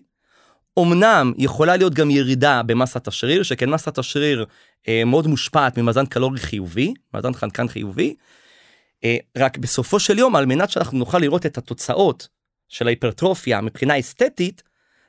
[0.79, 4.45] אמנם יכולה להיות גם ירידה במסת השריר, שכן מסת השריר
[4.87, 8.15] אה, מאוד מושפעת ממאזן קלורי חיובי, מאזן חנקן חיובי,
[9.03, 12.27] אה, רק בסופו של יום על מנת שאנחנו נוכל לראות את התוצאות
[12.67, 14.63] של ההיפרטרופיה מבחינה אסתטית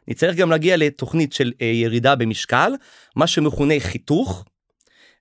[0.08, 2.72] נצטרך גם להגיע לתוכנית של אה, ירידה במשקל
[3.16, 4.44] מה שמכונה חיתוך.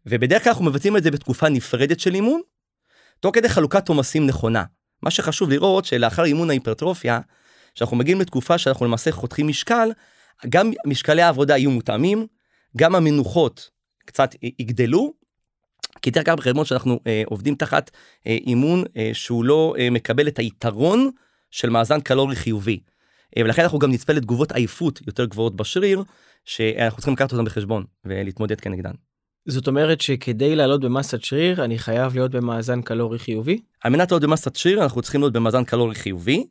[0.05, 2.41] ובדרך כלל אנחנו מבצעים את זה בתקופה נפרדת של אימון
[3.19, 4.63] תוך כדי חלוקת עומסים נכונה
[5.01, 7.19] מה שחשוב לראות שלאחר אימון ההיפרטרופיה
[7.75, 9.89] שאנחנו מגיעים לתקופה שאנחנו למעשה חותכים משקל
[10.49, 12.27] גם משקלי העבודה יהיו מותאמים
[12.77, 13.69] גם המנוחות
[14.05, 15.13] קצת יגדלו
[16.01, 17.91] כי דרך אגב בחשבון שאנחנו אה, עובדים תחת
[18.27, 21.09] אה, אימון אה, שהוא לא אה, מקבל את היתרון
[21.51, 22.79] של מאזן קלורי חיובי.
[23.37, 26.03] אה, ולכן אנחנו גם נצפה לתגובות עייפות יותר גבוהות בשריר
[26.45, 28.91] שאנחנו צריכים לקחת אותן בחשבון ולהתמודד כנגדן.
[29.45, 33.61] זאת אומרת שכדי לעלות במסת שריר אני חייב להיות במאזן קלורי חיובי?
[33.83, 36.47] על מנת לעלות במסת שריר אנחנו צריכים להיות במאזן קלורי חיובי.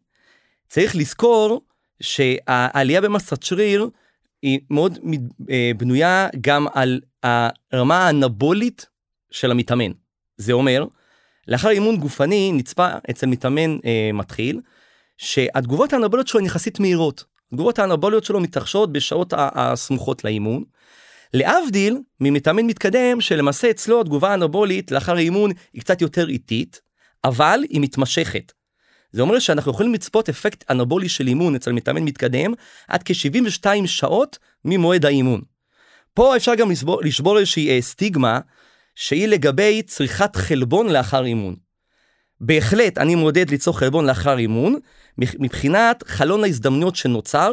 [0.68, 1.62] צריך לזכור
[2.00, 3.88] שהעלייה במסת שריר
[4.42, 4.98] היא מאוד
[5.50, 8.86] אה, בנויה גם על הרמה האנבולית
[9.30, 9.92] של המתאמן.
[10.36, 10.84] זה אומר,
[11.48, 14.60] לאחר אימון גופני נצפה אצל מתאמן אה, מתחיל,
[15.16, 17.24] שהתגובות האנבוליות שלו הן יחסית מהירות.
[17.52, 20.64] התגובות האנבוליות שלו מתרחשות בשעות הסמוכות לאימון.
[21.34, 26.80] להבדיל ממתאמן מתקדם שלמעשה אצלו התגובה האנבולית לאחר אימון היא קצת יותר איטית,
[27.24, 28.52] אבל היא מתמשכת.
[29.12, 32.52] זה אומר שאנחנו יכולים לצפות אפקט אנבולי של אימון אצל מתאמן מתקדם
[32.88, 35.40] עד כ-72 שעות ממועד האימון.
[36.14, 38.40] פה אפשר גם לשבור, לשבור איזושהי אה, סטיגמה
[38.94, 41.56] שהיא לגבי צריכת חלבון לאחר אימון.
[42.40, 44.76] בהחלט אני מעודד ליצור חלבון לאחר אימון,
[45.18, 47.52] מבחינת חלון ההזדמנויות שנוצר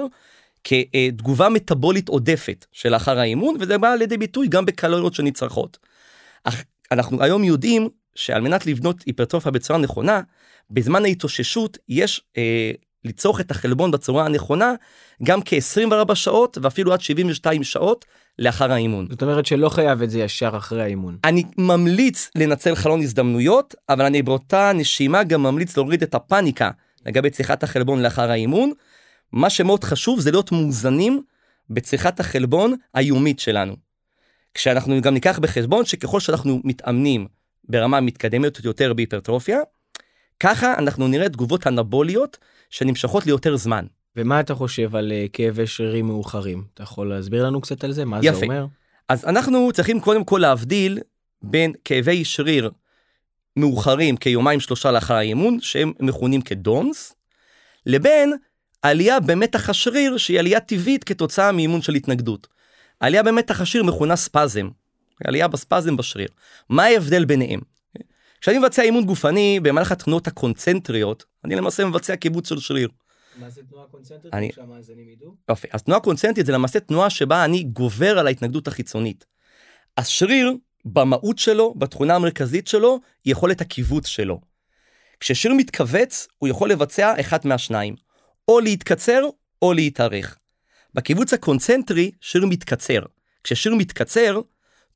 [0.66, 5.78] כתגובה מטבולית עודפת שלאחר האימון, וזה בא לידי ביטוי גם בקלוריות שנצרכות.
[6.44, 10.22] אך אנחנו היום יודעים שעל מנת לבנות היפרטרופיה בצורה נכונה,
[10.72, 12.72] בזמן ההתאוששות יש אה,
[13.06, 14.74] לצורך את החלבון בצורה הנכונה
[15.24, 18.06] גם כ-24 שעות ואפילו עד 72 שעות
[18.40, 19.08] לאחר האימון.
[19.10, 21.18] זאת אומרת שלא חייב את זה ישר אחרי האימון.
[21.24, 26.72] אני ממליץ לנצל חלון הזדמנויות, אבל אני באותה נשימה גם ממליץ להוריד את הפאניקה
[27.06, 28.72] לגבי צריכת החלבון לאחר האימון.
[29.32, 31.22] מה שמאוד חשוב זה להיות מאוזנים
[31.70, 33.76] בצריכת החלבון היומית שלנו.
[34.54, 37.28] כשאנחנו גם ניקח בחשבון שככל שאנחנו מתאמנים
[37.70, 39.60] ברמה מתקדמת יותר בהיפרטרופיה,
[40.40, 42.38] ככה אנחנו נראה תגובות אנבוליות
[42.70, 43.86] שנמשכות ליותר זמן.
[44.16, 46.64] ומה אתה חושב על uh, כאבי שרירים מאוחרים?
[46.74, 48.06] אתה יכול להסביר לנו קצת על זה?
[48.06, 48.38] מה יפה.
[48.38, 48.66] זה אומר?
[49.10, 51.00] אז אנחנו צריכים קודם כל להבדיל
[51.42, 52.72] בין כאבי שריר
[53.58, 57.16] מאוחרים כיומיים שלושה לאחר האימון, שהם מכונים כדונס,
[57.86, 58.34] לבין
[58.86, 62.48] עלייה במתח השריר שהיא עלייה טבעית כתוצאה מאימון של התנגדות.
[63.00, 64.70] עלייה במתח השריר מכונה ספזם,
[65.24, 66.28] עלייה בספזם בשריר.
[66.70, 67.60] מה ההבדל ביניהם?
[68.42, 72.90] כשאני מבצע אימון גופני במהלך התנועות הקונצנטריות, אני למעשה מבצע קיבוץ של שריר.
[73.40, 74.34] מה זה תנועה קונצנטרית?
[74.34, 75.36] אני- שהמאזינים ידעו?
[75.50, 79.26] יופי, אז תנועה קונצנטרית זה למעשה תנועה שבה אני גובר על ההתנגדות החיצונית.
[79.98, 80.54] השריר,
[80.86, 84.42] במהות שלו, בתכונה המרכזית שלו, יכולת הכיווץ שלו.
[85.20, 87.96] כששריר מתכווץ, הוא יכול לבצע אחד מהשניים,
[88.48, 89.22] או להתקצר
[89.62, 90.38] או להתארך.
[90.94, 93.00] בכיווץ הקונצנטרי, שריר מתקצר.
[93.44, 94.42] כששריר מתקצר,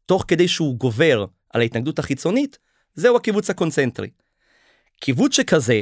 [0.05, 2.57] תוך כדי שהוא גובר על ההתנגדות החיצונית,
[2.95, 4.09] זהו הכיווץ הקונצנטרי.
[4.99, 5.81] כיווץ שכזה,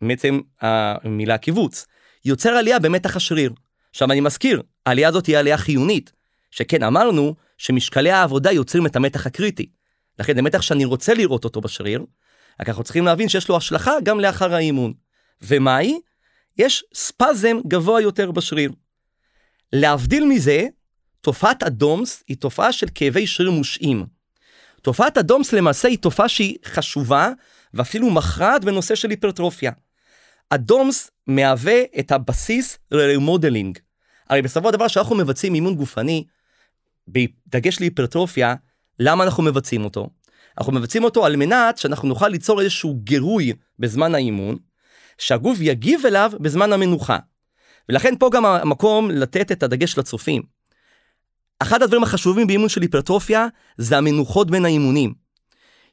[0.00, 1.86] מעצם המילה כיווץ,
[2.24, 3.52] יוצר עלייה במתח השריר.
[3.90, 6.12] עכשיו אני מזכיר, העלייה הזאת היא עלייה חיונית,
[6.50, 9.66] שכן אמרנו שמשקלי העבודה יוצרים את המתח הקריטי.
[10.18, 12.04] לכן זה מתח שאני רוצה לראות אותו בשריר,
[12.60, 14.92] רק אנחנו צריכים להבין שיש לו השלכה גם לאחר האימון.
[15.42, 16.00] ומהי?
[16.58, 18.72] יש ספזם גבוה יותר בשריר.
[19.72, 20.66] להבדיל מזה,
[21.20, 24.06] תופעת הדומס היא תופעה של כאבי שריר מושעים.
[24.82, 27.30] תופעת הדומס למעשה היא תופעה שהיא חשובה
[27.74, 29.72] ואפילו מכרעת בנושא של היפרטרופיה.
[30.50, 33.78] הדומס מהווה את הבסיס לרמודלינג.
[34.30, 36.24] הרי בסופו של דבר שאנחנו מבצעים אימון גופני,
[37.08, 38.54] בדגש להיפרטרופיה,
[38.98, 40.10] למה אנחנו מבצעים אותו?
[40.58, 44.56] אנחנו מבצעים אותו על מנת שאנחנו נוכל ליצור איזשהו גירוי בזמן האימון,
[45.18, 47.18] שהגוף יגיב אליו בזמן המנוחה.
[47.88, 50.42] ולכן פה גם המקום לתת את הדגש לצופים.
[51.58, 55.14] אחד הדברים החשובים באימון של היפרטרופיה זה המנוחות בין האימונים.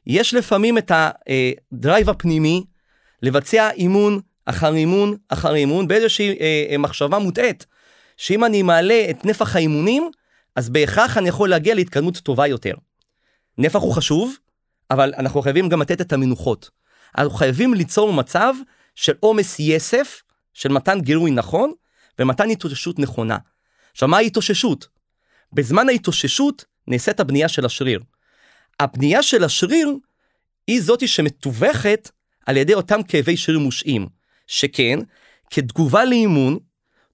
[0.06, 2.64] יש לפעמים את הדרייב הפנימי
[3.22, 7.66] לבצע אימון אחר אימון אחר אימון באיזושהי אה, אה, מחשבה מוטעית,
[8.16, 10.10] שאם אני מעלה את נפח האימונים,
[10.56, 12.74] אז בהכרח אני יכול להגיע להתקדמות טובה יותר.
[13.58, 14.36] נפח הוא חשוב,
[14.90, 16.70] אבל אנחנו חייבים גם לתת את המנוחות.
[17.18, 18.54] אנחנו חייבים ליצור מצב
[18.96, 20.22] של עומס יסף,
[20.54, 21.72] של מתן גירוי נכון,
[22.18, 23.36] ומתן התאוששות נכונה.
[23.92, 24.88] עכשיו, מה ההתאוששות?
[25.52, 28.00] בזמן ההתאוששות נעשית הבנייה של השריר.
[28.80, 29.92] הבנייה של השריר
[30.66, 32.10] היא זאתי שמתווכת
[32.46, 34.06] על ידי אותם כאבי שריר מושעים,
[34.46, 34.98] שכן,
[35.50, 36.58] כתגובה לאימון,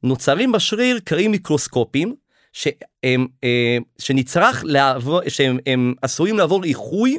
[0.02, 2.14] נוצרים בשריר קרים מיקרוסקופיים,
[2.52, 7.18] שהם, אה, שנצרך לעבור, שהם הם עשויים לעבור איחוי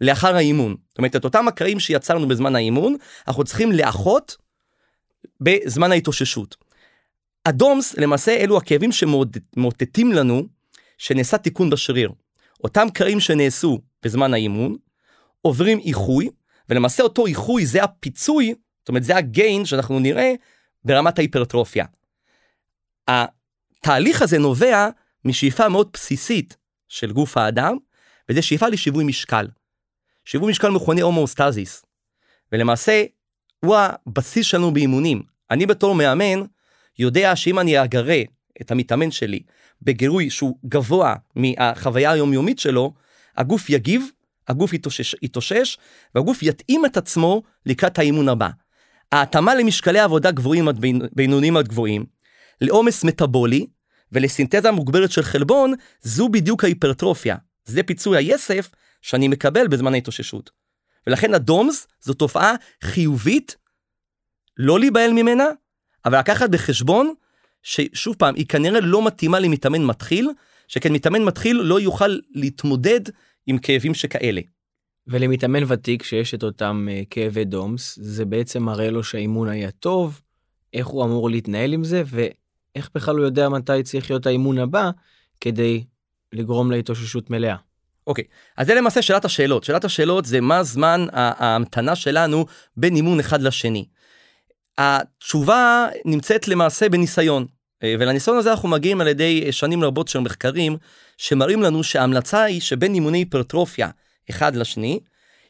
[0.00, 0.76] לאחר האימון.
[0.88, 2.96] זאת אומרת, את אותם הקרעים שיצרנו בזמן האימון,
[3.28, 4.36] אנחנו צריכים לאחות
[5.40, 6.56] בזמן ההתאוששות.
[7.46, 10.42] הדומס, למעשה, אלו הכאבים שמאותתים לנו
[10.98, 12.12] שנעשה תיקון בשריר.
[12.64, 14.76] אותם קרעים שנעשו בזמן האימון,
[15.42, 16.30] עוברים איחוי,
[16.68, 20.32] ולמעשה אותו איחוי זה הפיצוי, זאת אומרת זה הגיין שאנחנו נראה
[20.84, 21.84] ברמת ההיפרטרופיה.
[23.08, 24.88] התהליך הזה נובע
[25.24, 26.56] משאיפה מאוד בסיסית
[26.88, 27.76] של גוף האדם,
[28.28, 29.46] וזה שאיפה לשיווי משקל.
[30.24, 31.84] שיווי משקל מכונה הומואוסטזיס,
[32.52, 33.04] ולמעשה
[33.64, 35.22] הוא הבסיס שלנו באימונים.
[35.50, 36.42] אני בתור מאמן
[36.98, 38.22] יודע שאם אני אגרה
[38.60, 39.40] את המתאמן שלי
[39.82, 42.94] בגירוי שהוא גבוה מהחוויה היומיומית שלו,
[43.36, 44.06] הגוף יגיב,
[44.48, 45.78] הגוף יתאושש, יתאושש
[46.14, 48.48] והגוף יתאים את עצמו לקראת האימון הבא.
[49.12, 52.04] ההתאמה למשקלי עבודה גבוהים עד בינוניים עד גבוהים,
[52.60, 53.66] לעומס מטאבולי
[54.12, 57.36] ולסינתזה מוגברת של חלבון, זו בדיוק ההיפרטרופיה.
[57.64, 58.70] זה פיצוי היסף
[59.04, 60.50] שאני מקבל בזמן ההתאוששות.
[61.06, 63.56] ולכן הדומס זו תופעה חיובית,
[64.56, 65.44] לא להיבהל ממנה,
[66.04, 67.14] אבל לקחת בחשבון
[67.62, 70.30] ששוב פעם, היא כנראה לא מתאימה למתאמן מתחיל,
[70.68, 73.00] שכן מתאמן מתחיל לא יוכל להתמודד
[73.46, 74.40] עם כאבים שכאלה.
[75.06, 80.20] ולמתאמן ותיק שיש את אותם uh, כאבי דומס, זה בעצם מראה לו שהאימון היה טוב,
[80.72, 84.90] איך הוא אמור להתנהל עם זה, ואיך בכלל הוא יודע מתי צריך להיות האימון הבא,
[85.40, 85.84] כדי
[86.32, 87.56] לגרום להתאוששות מלאה.
[88.06, 88.24] אוקיי,
[88.56, 89.64] אז זה למעשה שאלת השאלות.
[89.64, 93.84] שאלת השאלות זה מה זמן ההמתנה שלנו בין אימון אחד לשני.
[94.78, 97.46] התשובה נמצאת למעשה בניסיון,
[97.84, 100.76] ולניסיון הזה אנחנו מגיעים על ידי שנים רבות של מחקרים,
[101.16, 103.88] שמראים לנו שההמלצה היא שבין אימוני היפרטרופיה
[104.30, 105.00] אחד לשני,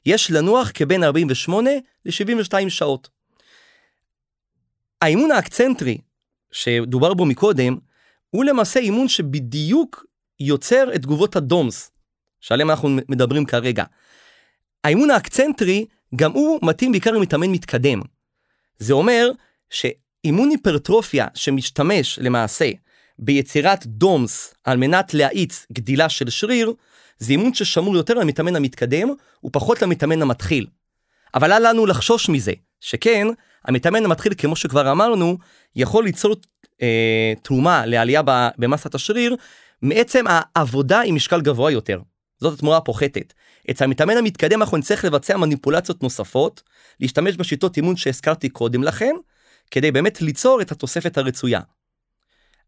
[0.06, 1.70] יש לנוח כבין 48
[2.04, 3.08] ל-72 שעות.
[5.02, 5.98] האימון האקצנטרי,
[6.52, 7.76] שדובר בו מקודם,
[8.30, 10.04] הוא למעשה אימון שבדיוק
[10.40, 11.90] יוצר את תגובות הדומס,
[12.44, 13.85] שעליהם אנחנו מדברים כרגע.
[14.85, 18.00] האימון האקצנטרי, גם הוא מתאים בעיקר למתאמן מתקדם.
[18.78, 19.30] זה אומר
[19.70, 22.70] שאימון היפרטרופיה שמשתמש למעשה
[23.18, 26.72] ביצירת דומס על מנת להאיץ גדילה של שריר,
[27.18, 29.09] זה אימון ששמור יותר למתאמן המתקדם
[29.44, 30.66] ופחות למתאמן המתחיל.
[31.35, 33.26] אבל אל לנו לחשוש מזה, שכן,
[33.64, 35.38] המתאמן המתחיל, כמו שכבר אמרנו,
[35.76, 36.37] יכול ליצור
[36.83, 38.22] אה, תרומה לעלייה
[38.59, 39.37] במסת השריר
[39.83, 42.00] מעצם העבודה עם משקל גבוה יותר.
[42.40, 43.32] זאת התמורה הפוחתת.
[43.70, 46.62] אצל המתאמן המתקדם אנחנו נצטרך לבצע מניפולציות נוספות,
[47.00, 49.14] להשתמש בשיטות אימון שהזכרתי קודם לכן,
[49.70, 51.60] כדי באמת ליצור את התוספת הרצויה.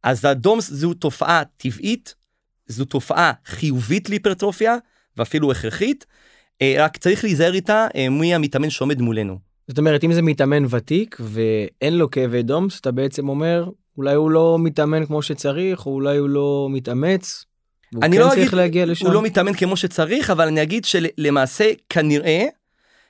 [0.03, 2.15] אז הדומס זו תופעה טבעית,
[2.67, 4.77] זו תופעה חיובית להיפרטרופיה,
[5.17, 6.07] ואפילו הכרחית,
[6.63, 9.39] אה, רק צריך להיזהר איתה אה, מי המתאמן שעומד מולנו.
[9.69, 14.31] זאת אומרת אם זה מתאמן ותיק ואין לו כאבי דומס אתה בעצם אומר אולי הוא
[14.31, 17.45] לא מתאמן כמו שצריך או אולי הוא לא מתאמץ.
[18.03, 18.23] אני כן
[18.57, 18.89] לא אגיד.
[19.01, 22.45] הוא לא מתאמן כמו שצריך אבל אני אגיד שלמעשה כנראה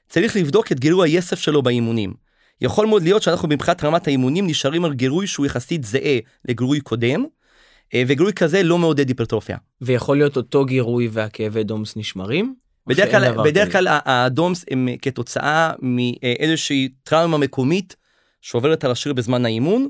[0.08, 2.14] צריך לבדוק את גילוי היסף שלו באימונים.
[2.60, 7.24] יכול מאוד להיות שאנחנו מבחינת רמת האימונים נשארים על גירוי שהוא יחסית זהה לגירוי קודם.
[7.94, 9.56] אה, וגירוי כזה לא מעודד היפרטרופיה.
[9.80, 12.54] ויכול להיות אותו גירוי והכאבי דומס נשמרים?
[12.86, 17.96] בדרך כלל, בדרך כלל הדומס הם כתוצאה מאיזושהי טראומה מקומית
[18.40, 19.88] שעוברת על השריר בזמן האימון.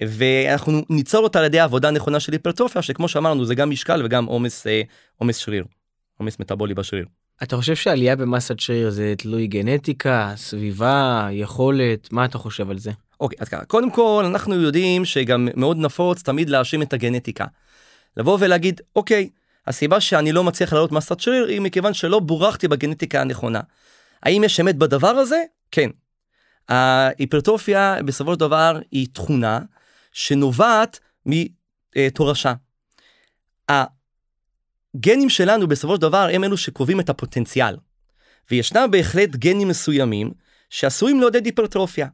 [0.00, 4.24] ואנחנו ניצור אותה על ידי עבודה נכונה של היפרטרופיה שכמו שאמרנו זה גם משקל וגם
[4.24, 4.82] עומס אה,
[5.16, 5.64] עומס שריר
[6.18, 7.06] עומס מטאבולי בשריר.
[7.42, 12.90] אתה חושב שעלייה במסת שריר זה תלוי גנטיקה סביבה יכולת מה אתה חושב על זה.
[13.20, 17.44] אוקיי אז ככה קודם כל אנחנו יודעים שגם מאוד נפוץ תמיד להאשים את הגנטיקה.
[18.16, 19.28] לבוא ולהגיד אוקיי
[19.66, 23.60] הסיבה שאני לא מצליח לעלות מסת שריר היא מכיוון שלא בורכתי בגנטיקה הנכונה.
[24.22, 25.42] האם יש אמת בדבר הזה?
[25.70, 25.90] כן.
[26.68, 29.58] ההיפרטרופיה בסופו של דבר היא תכונה
[30.14, 32.54] שנובעת מתורשה.
[33.68, 37.76] הגנים שלנו בסופו של דבר הם אלו שקובעים את הפוטנציאל.
[38.50, 40.32] וישנם בהחלט גנים מסוימים
[40.70, 42.06] שעשויים לעודד היפרטרופיה.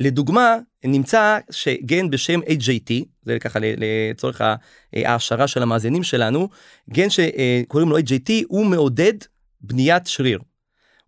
[0.00, 4.40] לדוגמה, נמצא שגן בשם HJT, זה ככה לצורך
[4.92, 6.48] ההעשרה של המאזינים שלנו,
[6.90, 9.14] גן שקוראים לו HJT הוא מעודד
[9.60, 10.38] בניית שריר.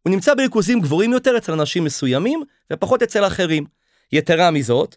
[0.02, 3.64] הוא נמצא בריכוזים גבוהים יותר אצל אנשים מסוימים ופחות אצל אחרים.
[4.12, 4.96] יתרה מזאת,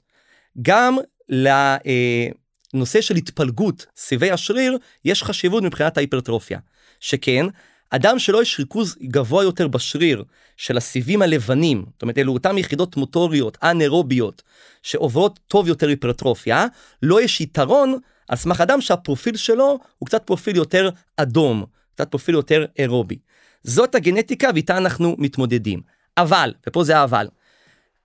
[0.62, 0.98] גם
[1.30, 6.60] לנושא של התפלגות סיבי השריר יש חשיבות מבחינת ההיפרטרופיה.
[7.00, 7.46] שכן,
[7.90, 10.24] אדם שלו יש ריכוז גבוה יותר בשריר
[10.58, 14.44] של הסיבים הלבנים, זאת אומרת אלו אותם יחידות מוטוריות אנאירוביות
[14.84, 16.66] שעוברות טוב יותר היפרטרופיה,
[17.04, 22.36] לא יש יתרון על סמך אדם שהפרופיל שלו הוא קצת פרופיל יותר אדום, קצת פרופיל
[22.36, 23.18] יותר אירובי.
[23.64, 25.82] זאת הגנטיקה ואיתה אנחנו מתמודדים.
[26.18, 27.28] אבל, ופה זה האבל,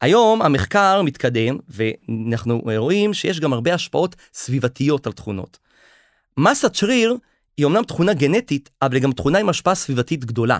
[0.04, 5.58] היום המחקר מתקדם ואנחנו רואים שיש גם הרבה השפעות סביבתיות על תכונות.
[6.36, 7.16] מסת שריר
[7.56, 10.58] היא אמנם תכונה גנטית, אבל היא גם תכונה עם השפעה סביבתית גדולה.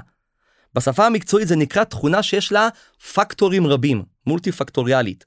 [0.74, 2.68] בשפה המקצועית זה נקרא תכונה שיש לה
[3.14, 5.24] פקטורים רבים, מולטי פקטוריאלית.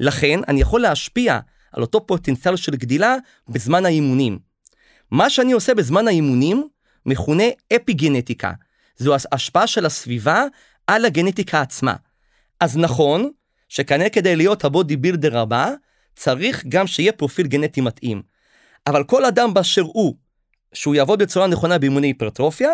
[0.00, 1.38] לכן אני יכול להשפיע
[1.72, 3.16] על אותו פוטנציאל של גדילה
[3.48, 4.38] בזמן האימונים.
[5.10, 6.68] מה שאני עושה בזמן האימונים
[7.06, 7.44] מכונה
[7.76, 8.52] אפיגנטיקה.
[8.96, 10.44] זו השפעה של הסביבה
[10.86, 11.94] על הגנטיקה עצמה.
[12.60, 13.30] אז נכון
[13.70, 15.70] שכנראה כדי להיות הבודי בילדר הבא,
[16.16, 18.22] צריך גם שיהיה פרופיל גנטי מתאים.
[18.86, 20.14] אבל כל אדם באשר הוא,
[20.72, 22.70] שהוא יעבוד בצורה נכונה באימוני היפרטרופיה,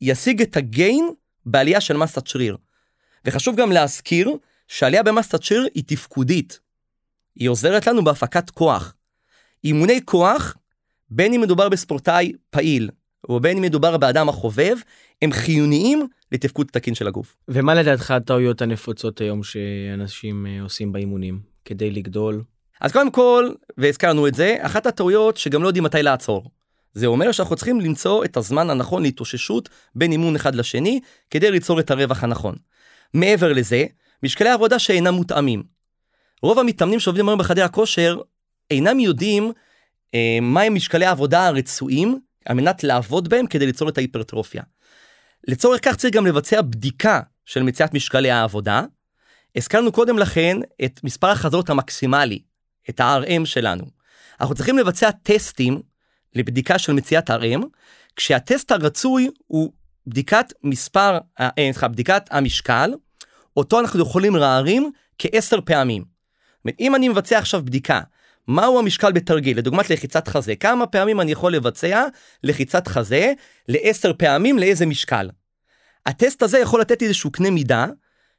[0.00, 1.10] ישיג את הגיין
[1.46, 2.56] בעלייה של מסת שריר.
[3.24, 4.30] וחשוב גם להזכיר
[4.68, 6.60] שעלייה במסת שריר היא תפקודית.
[7.34, 8.94] היא עוזרת לנו בהפקת כוח.
[9.64, 10.56] אימוני כוח,
[11.10, 12.90] בין אם מדובר בספורטאי פעיל,
[13.28, 14.76] או בין אם מדובר באדם החובב,
[15.22, 17.36] הם חיוניים לתפקוד תקין של הגוף.
[17.48, 22.42] ומה לדעתך הטעויות הנפוצות היום שאנשים אה, עושים באימונים כדי לגדול?
[22.80, 26.50] אז קודם כל, והזכרנו את זה, אחת הטעויות שגם לא יודעים מתי לעצור.
[26.92, 31.80] זה אומר שאנחנו צריכים למצוא את הזמן הנכון להתאוששות בין אימון אחד לשני, כדי ליצור
[31.80, 32.54] את הרווח הנכון.
[33.14, 33.84] מעבר לזה,
[34.22, 35.62] משקלי עבודה שאינם מותאמים.
[36.42, 38.20] רוב המתאמנים שעובדים היום בחדרי הכושר
[38.70, 39.52] אינם יודעים
[40.14, 44.62] אה, מהם משקלי העבודה הרצויים על מנת לעבוד בהם כדי ליצור את ההיפרטרופיה.
[45.48, 48.82] לצורך כך צריך גם לבצע בדיקה של מציאת משקלי העבודה.
[49.56, 52.38] הזכרנו קודם לכן את מספר החזרות המקסימלי,
[52.90, 53.84] את ה-RM שלנו.
[54.40, 55.80] אנחנו צריכים לבצע טסטים
[56.34, 57.60] לבדיקה של מציאת RM,
[58.16, 59.72] כשהטסט הרצוי הוא
[60.06, 62.94] בדיקת מספר, אה, סליחה, בדיקת המשקל,
[63.56, 66.02] אותו אנחנו יכולים להרים כעשר פעמים.
[66.02, 68.00] זאת אומרת, אם אני מבצע עכשיו בדיקה
[68.48, 72.06] מהו המשקל בתרגיל, לדוגמת לחיצת חזה, כמה פעמים אני יכול לבצע
[72.44, 73.32] לחיצת חזה
[73.68, 75.30] לעשר פעמים לאיזה משקל.
[76.06, 77.86] הטסט הזה יכול לתת איזשהו קנה מידה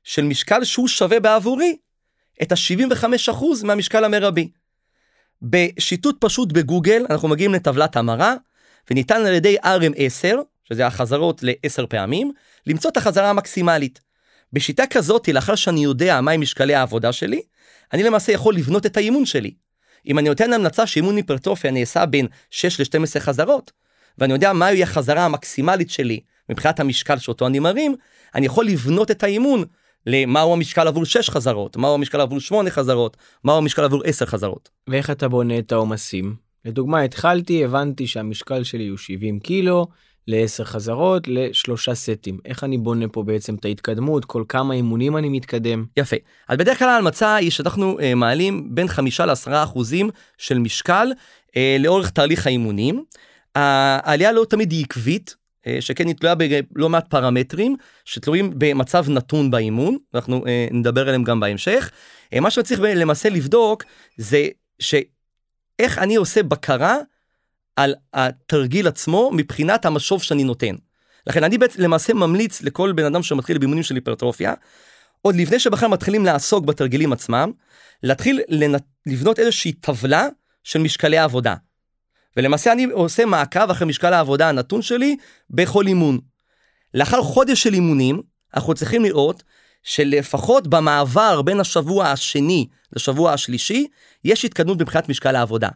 [0.04, 1.78] של משקל שהוא שווה בעבורי
[2.42, 4.50] את ה-75% מהמשקל המרבי.
[5.42, 8.36] בשיטוט פשוט בגוגל אנחנו מגיעים לטבלת המרה,
[8.92, 12.32] וניתן על ידי RM10, שזה החזרות ל-10 פעמים,
[12.68, 14.00] למצוא את החזרה המקסימלית.
[14.54, 17.42] בשיטה כזאת, לאחר שאני יודע מהם משקלי העבודה שלי,
[17.94, 19.54] אני למעשה יכול לבנות את האימון שלי.
[20.08, 23.72] אם אני נותן המלצה שאימון היפרטרופיה נעשה בין 6 ל-12 חזרות,
[24.18, 27.96] ואני יודע מהי החזרה המקסימלית שלי מבחינת המשקל שאותו אני מרים,
[28.36, 29.64] אני יכול לבנות את האימון
[30.06, 34.70] למהו המשקל עבור 6 חזרות, מהו המשקל עבור 8 חזרות, מהו המשקל עבור 10 חזרות.
[34.88, 36.36] ואיך אתה בונה את העומסים?
[36.66, 39.88] לדוגמה, התחלתי, הבנתי שהמשקל שלי הוא 70 קילו,
[40.28, 42.38] ל-10 חזרות, לשלושה סטים.
[42.46, 45.86] איך אני בונה פה בעצם את ההתקדמות, כל כמה אימונים אני מתקדם?
[45.98, 46.16] יפה.
[46.48, 51.12] אז בדרך כלל ההמלצה היא שאנחנו אה, מעלים בין 5 ל-10 אחוזים של משקל
[51.58, 53.04] אה, לאורך תהליך האימונים.
[53.56, 55.36] העלייה לא תמיד היא עקבית,
[55.68, 56.36] אה, שכן היא תלויה
[56.72, 61.92] בלא מעט פרמטרים שתלויים במצב נתון באימון, אנחנו אה, נדבר עליהם גם בהמשך.
[62.34, 63.84] אה, מה שצריך למעשה לבדוק
[64.18, 64.48] זה
[64.80, 66.98] שאיך אני עושה בקרה
[67.78, 70.76] על התרגיל עצמו מבחינת המשוב שאני נותן.
[71.28, 74.54] לכן אני בעצם למעשה ממליץ לכל בן אדם שמתחיל באימונים של היפרטרופיה,
[75.22, 77.52] עוד לפני שבכלל מתחילים לעסוק בתרגילים עצמם,
[78.04, 78.42] להתחיל
[79.06, 80.28] לבנות איזושהי טבלה
[80.64, 81.56] של משקלי העבודה.
[82.38, 85.18] ולמעשה אני עושה מעקב אחרי משקל העבודה הנתון שלי
[85.50, 86.20] בכל אימון.
[86.94, 88.22] לאחר חודש של אימונים,
[88.56, 89.44] אנחנו צריכים לראות
[89.84, 93.88] שלפחות במעבר בין השבוע השני לשבוע השלישי,
[94.24, 95.70] יש התקדמות מבחינת משקל העבודה.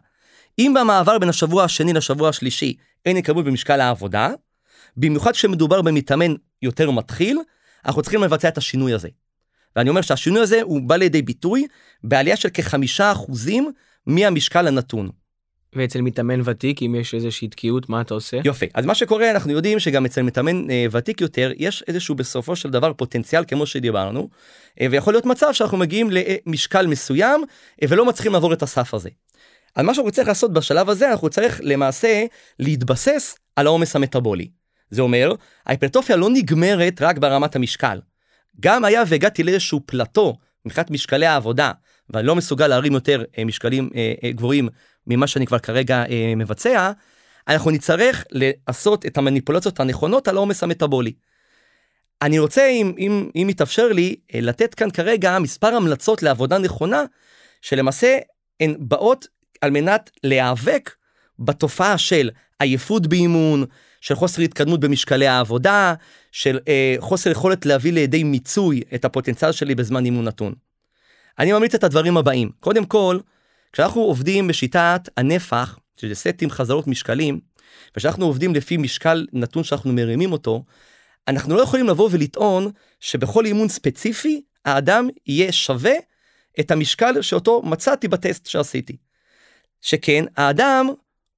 [0.58, 2.74] אם במעבר בין השבוע השני לשבוע השלישי
[3.06, 4.30] אין התקדמות במשקל העבודה,
[4.96, 7.38] במיוחד כשמדובר במתאמן יותר מתחיל,
[7.86, 9.08] אנחנו צריכים לבצע את השינוי הזה.
[9.76, 11.66] ואני אומר שהשינוי הזה הוא בא לידי ביטוי
[12.04, 13.72] בעלייה של כחמישה אחוזים
[14.06, 15.08] מהמשקל הנתון.
[15.74, 18.40] ואצל מתאמן ותיק אם יש איזושהי תקיעות מה אתה עושה?
[18.44, 22.56] יופי אז מה שקורה אנחנו יודעים שגם אצל מתאמן אה, ותיק יותר יש איזשהו בסופו
[22.56, 24.28] של דבר פוטנציאל כמו שדיברנו
[24.80, 27.44] אה, ויכול להיות מצב שאנחנו מגיעים למשקל מסוים
[27.82, 29.10] אה, ולא מצליחים לעבור את הסף הזה.
[29.76, 32.24] אז מה שאנחנו צריכים לעשות בשלב הזה אנחנו צריך למעשה
[32.58, 34.48] להתבסס על העומס המטאבולי.
[34.90, 35.34] זה אומר
[35.66, 38.00] ההיפרטופיה לא נגמרת רק ברמת המשקל.
[38.60, 41.72] גם היה והגעתי לאיזשהו פלטו מבחינת משקלי העבודה
[42.10, 44.68] ואני לא מסוגל להרים יותר אה, משקלים אה, אה, גבוהים
[45.06, 46.04] ממה שאני כבר כרגע
[46.36, 46.92] מבצע,
[47.48, 51.12] אנחנו נצטרך לעשות את המניפולציות הנכונות על העומס המטאבולי.
[52.22, 57.04] אני רוצה, אם, אם, אם יתאפשר לי, לתת כאן כרגע מספר המלצות לעבודה נכונה,
[57.62, 58.18] שלמעשה
[58.60, 59.26] הן באות
[59.62, 60.90] על מנת להיאבק
[61.38, 63.64] בתופעה של עייפות באימון,
[64.00, 65.94] של חוסר התקדמות במשקלי העבודה,
[66.32, 70.54] של אה, חוסר יכולת להביא לידי מיצוי את הפוטנציאל שלי בזמן אימון נתון.
[71.38, 72.50] אני ממליץ את הדברים הבאים.
[72.60, 73.18] קודם כל,
[73.72, 77.40] כשאנחנו עובדים בשיטת הנפח, שזה סטים חזרות משקלים,
[77.96, 80.64] וכשאנחנו עובדים לפי משקל נתון שאנחנו מרימים אותו,
[81.28, 82.70] אנחנו לא יכולים לבוא ולטעון
[83.00, 85.94] שבכל אימון ספציפי האדם יהיה שווה
[86.60, 88.96] את המשקל שאותו מצאתי בטסט שעשיתי.
[89.82, 90.88] שכן האדם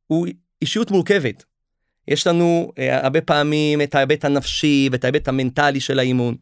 [0.07, 0.26] הוא
[0.62, 1.44] אישיות מורכבת.
[2.09, 6.35] יש לנו אה, הרבה פעמים את ההיבט הנפשי ואת ההיבט המנטלי של האימון,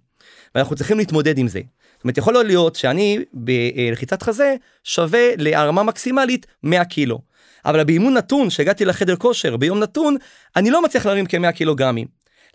[0.55, 1.61] ואנחנו צריכים להתמודד עם זה.
[1.95, 7.21] זאת אומרת, יכול להיות שאני בלחיצת חזה שווה להרמה מקסימלית 100 קילו.
[7.65, 10.17] אבל באימון נתון שהגעתי לחדר כושר ביום נתון,
[10.57, 12.07] אני לא מצליח להרים כ-100 קילוגרמים.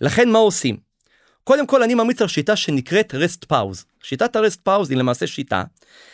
[0.01, 0.77] לכן מה עושים?
[1.43, 3.85] קודם כל אני ממליץ על שיטה שנקראת rest pause.
[4.03, 5.63] שיטת ה rest pause היא למעשה שיטה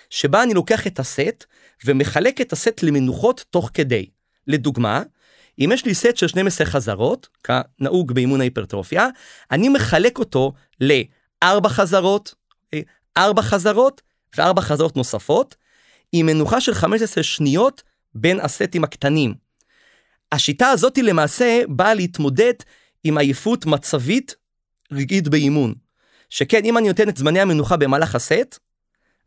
[0.09, 1.45] שבה אני לוקח את הסט
[1.85, 4.05] ומחלק את הסט למנוחות תוך כדי.
[4.47, 5.03] לדוגמה,
[5.59, 9.07] אם יש לי סט של 12 חזרות, כנהוג באימון ההיפרטרופיה,
[9.51, 12.35] אני מחלק אותו ל-4 חזרות,
[13.17, 14.01] 4 חזרות
[14.37, 15.55] ו-4 חזרות נוספות,
[16.11, 17.83] עם מנוחה של 15 שניות
[18.15, 19.33] בין הסטים הקטנים.
[20.31, 22.53] השיטה הזאת למעשה באה להתמודד
[23.03, 24.35] עם עייפות מצבית
[24.91, 25.73] רגעית באימון.
[26.29, 28.59] שכן, אם אני נותן את זמני המנוחה במהלך הסט,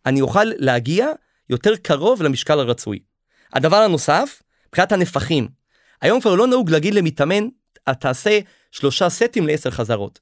[0.07, 1.07] אני אוכל להגיע
[1.51, 2.99] יותר קרוב למשקל הרצוי.
[3.53, 5.49] הדבר הנוסף, מבחינת הנפחים.
[6.03, 7.49] היום כבר לא נהוג להגיד למתאמן,
[8.01, 8.39] תעשה
[8.71, 10.21] שלושה סטים לעשר חזרות.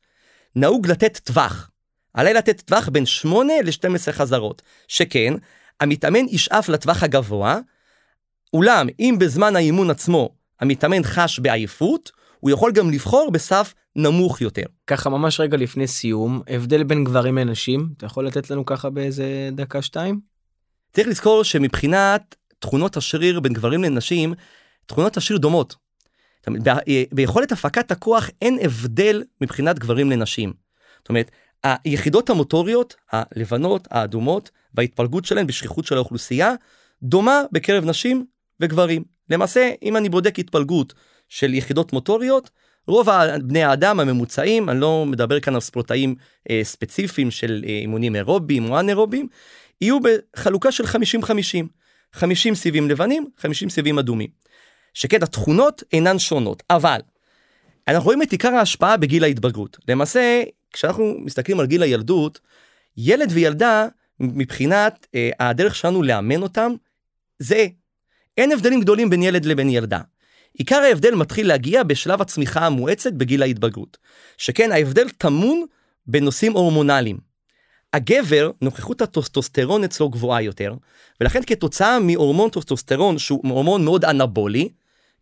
[0.56, 1.70] נהוג לתת טווח.
[2.14, 4.62] עליי לתת טווח בין 8 ל-12 חזרות.
[4.88, 5.34] שכן,
[5.80, 7.58] המתאמן ישאף לטווח הגבוה,
[8.52, 14.62] אולם אם בזמן האימון עצמו המתאמן חש בעייפות, הוא יכול גם לבחור בסף נמוך יותר.
[14.86, 19.48] ככה ממש רגע לפני סיום, הבדל בין גברים לנשים, אתה יכול לתת לנו ככה באיזה
[19.52, 20.33] דקה שתיים?
[20.94, 24.34] צריך לזכור שמבחינת תכונות השריר בין גברים לנשים,
[24.86, 25.76] תכונות השריר דומות.
[27.12, 30.52] ביכולת הפקת הכוח אין הבדל מבחינת גברים לנשים.
[30.98, 31.30] זאת אומרת,
[31.64, 36.52] היחידות המוטוריות, הלבנות, האדומות, וההתפלגות שלהן בשכיחות של האוכלוסייה,
[37.02, 38.26] דומה בקרב נשים
[38.60, 39.04] וגברים.
[39.30, 40.94] למעשה, אם אני בודק התפלגות
[41.28, 42.50] של יחידות מוטוריות,
[42.86, 43.08] רוב
[43.42, 46.14] בני האדם הממוצעים, אני לא מדבר כאן על ספורטאים
[46.50, 49.28] אה, ספציפיים של אה, אימונים אירוביים או אנאירוביים,
[49.80, 50.88] יהיו בחלוקה של 50-50.
[52.12, 54.30] 50 סיבים לבנים, 50 סיבים אדומים.
[54.94, 57.00] שכן התכונות אינן שונות, אבל
[57.88, 59.78] אנחנו רואים את עיקר ההשפעה בגיל ההתבגרות.
[59.88, 62.40] למעשה, כשאנחנו מסתכלים על גיל הילדות,
[62.96, 63.86] ילד וילדה,
[64.20, 66.72] מבחינת אה, הדרך שלנו לאמן אותם,
[67.38, 67.66] זה
[68.36, 70.00] אין הבדלים גדולים בין ילד לבין ילדה.
[70.58, 73.96] עיקר ההבדל מתחיל להגיע בשלב הצמיחה המואצת בגיל ההתבגרות.
[74.36, 75.64] שכן ההבדל טמון
[76.06, 77.33] בנושאים הורמונליים.
[77.94, 80.74] הגבר, נוכחות הטוסטוסטרון אצלו גבוהה יותר,
[81.20, 84.68] ולכן כתוצאה מהורמון טוסטוסטרון שהוא הורמון מאוד אנבולי,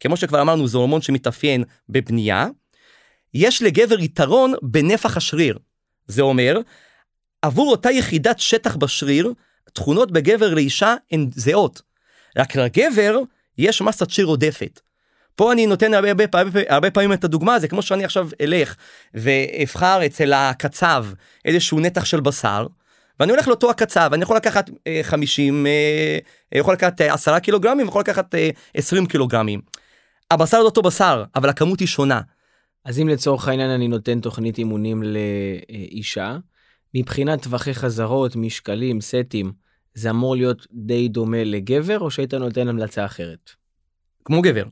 [0.00, 2.46] כמו שכבר אמרנו זה הורמון שמתאפיין בבנייה,
[3.34, 5.58] יש לגבר יתרון בנפח השריר.
[6.06, 6.58] זה אומר,
[7.42, 9.32] עבור אותה יחידת שטח בשריר,
[9.72, 11.82] תכונות בגבר לאישה הן זהות.
[12.36, 13.18] רק לגבר
[13.58, 14.80] יש מסת שריר עודפת.
[15.36, 18.76] פה אני נותן הרבה, הרבה, הרבה, הרבה פעמים את הדוגמה, זה כמו שאני עכשיו אלך
[19.14, 21.06] ואבחר אצל הקצב
[21.44, 22.66] איזשהו נתח של בשר,
[23.20, 26.18] ואני הולך לאותו הקצב, אני יכול לקחת אה, 50, אה,
[26.54, 29.60] יכול לקחת אה, 10 קילוגרמים, יכול לקחת אה, 20 קילוגרמים.
[30.30, 32.20] הבשר זה אותו בשר, אבל הכמות היא שונה.
[32.84, 36.36] אז אם לצורך העניין אני נותן תוכנית אימונים לאישה,
[36.94, 39.52] מבחינת טווחי חזרות, משקלים, סטים,
[39.94, 43.50] זה אמור להיות די דומה לגבר, או שהיית נותן המלצה אחרת?
[44.24, 44.64] כמו גבר.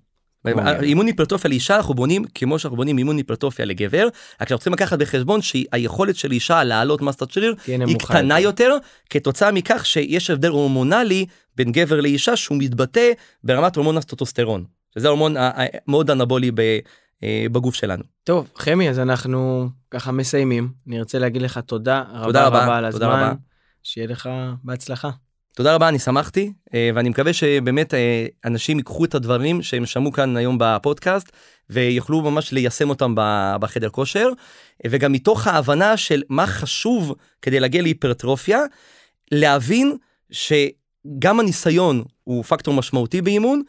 [0.83, 4.09] אימון היפרטרופיה לאישה אנחנו בונים כמו שאנחנו בונים אימון היפרטרופיה לגבר,
[4.41, 8.77] רק שאנחנו צריכים לקחת בחשבון שהיכולת של אישה להעלות מסת שריר היא קטנה יותר,
[9.11, 11.27] כתוצאה מכך שיש הבדל הורמונלי
[11.57, 13.13] בין גבר לאישה שהוא מתבטא
[13.45, 14.65] ברמת הורמון הסטוטוסטרון,
[14.95, 15.35] שזה הורמון
[15.87, 16.51] מאוד אנבולי
[17.23, 18.03] אה, בגוף שלנו.
[18.25, 20.69] טוב, חמי, אז אנחנו ככה מסיימים.
[20.89, 23.07] אני רוצה להגיד לך תודה, תודה רבה, רבה על הזמן.
[23.07, 23.33] רבה.
[23.83, 24.29] שיהיה לך
[24.65, 25.11] בהצלחה.
[25.57, 30.13] תודה רבה, אני שמחתי, אה, ואני מקווה שבאמת אה, אנשים ייקחו את הדברים שהם שמעו
[30.13, 31.33] כאן היום בפודקאסט,
[31.71, 33.15] ויוכלו ממש ליישם אותם
[33.61, 34.29] בחדר כושר,
[34.87, 38.61] וגם מתוך ההבנה של מה חשוב כדי להגיע להיפרטרופיה,
[39.33, 39.97] להבין
[40.31, 43.63] שגם הניסיון הוא פקטור משמעותי באימון,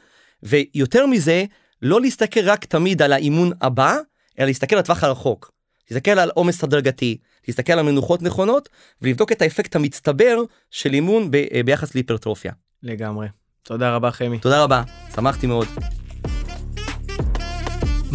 [0.43, 1.45] ויותר מזה,
[1.81, 3.97] לא להסתכל רק תמיד על האימון הבא,
[4.39, 5.51] אלא להסתכל לטווח הרחוק.
[5.91, 7.17] להסתכל על עומס הדרגתי,
[7.47, 8.69] להסתכל על מנוחות נכונות
[9.01, 10.37] ולבדוק את האפקט המצטבר
[10.71, 12.51] של אימון ב- אה, ביחס להיפרטרופיה.
[12.83, 13.27] לגמרי.
[13.63, 14.39] תודה רבה חמי.
[14.39, 14.83] תודה רבה,
[15.15, 15.67] שמחתי מאוד.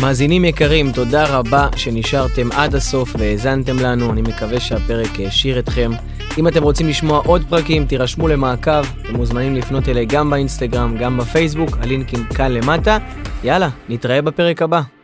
[0.01, 5.91] מאזינים יקרים, תודה רבה שנשארתם עד הסוף והאזנתם לנו, אני מקווה שהפרק העשיר אתכם.
[6.39, 11.19] אם אתם רוצים לשמוע עוד פרקים, תירשמו למעקב, אתם מוזמנים לפנות אליי גם באינסטגרם, גם
[11.19, 12.99] בפייסבוק, הלינקים כאן למטה.
[13.45, 14.96] יאללה, נתראה בפרק הבא.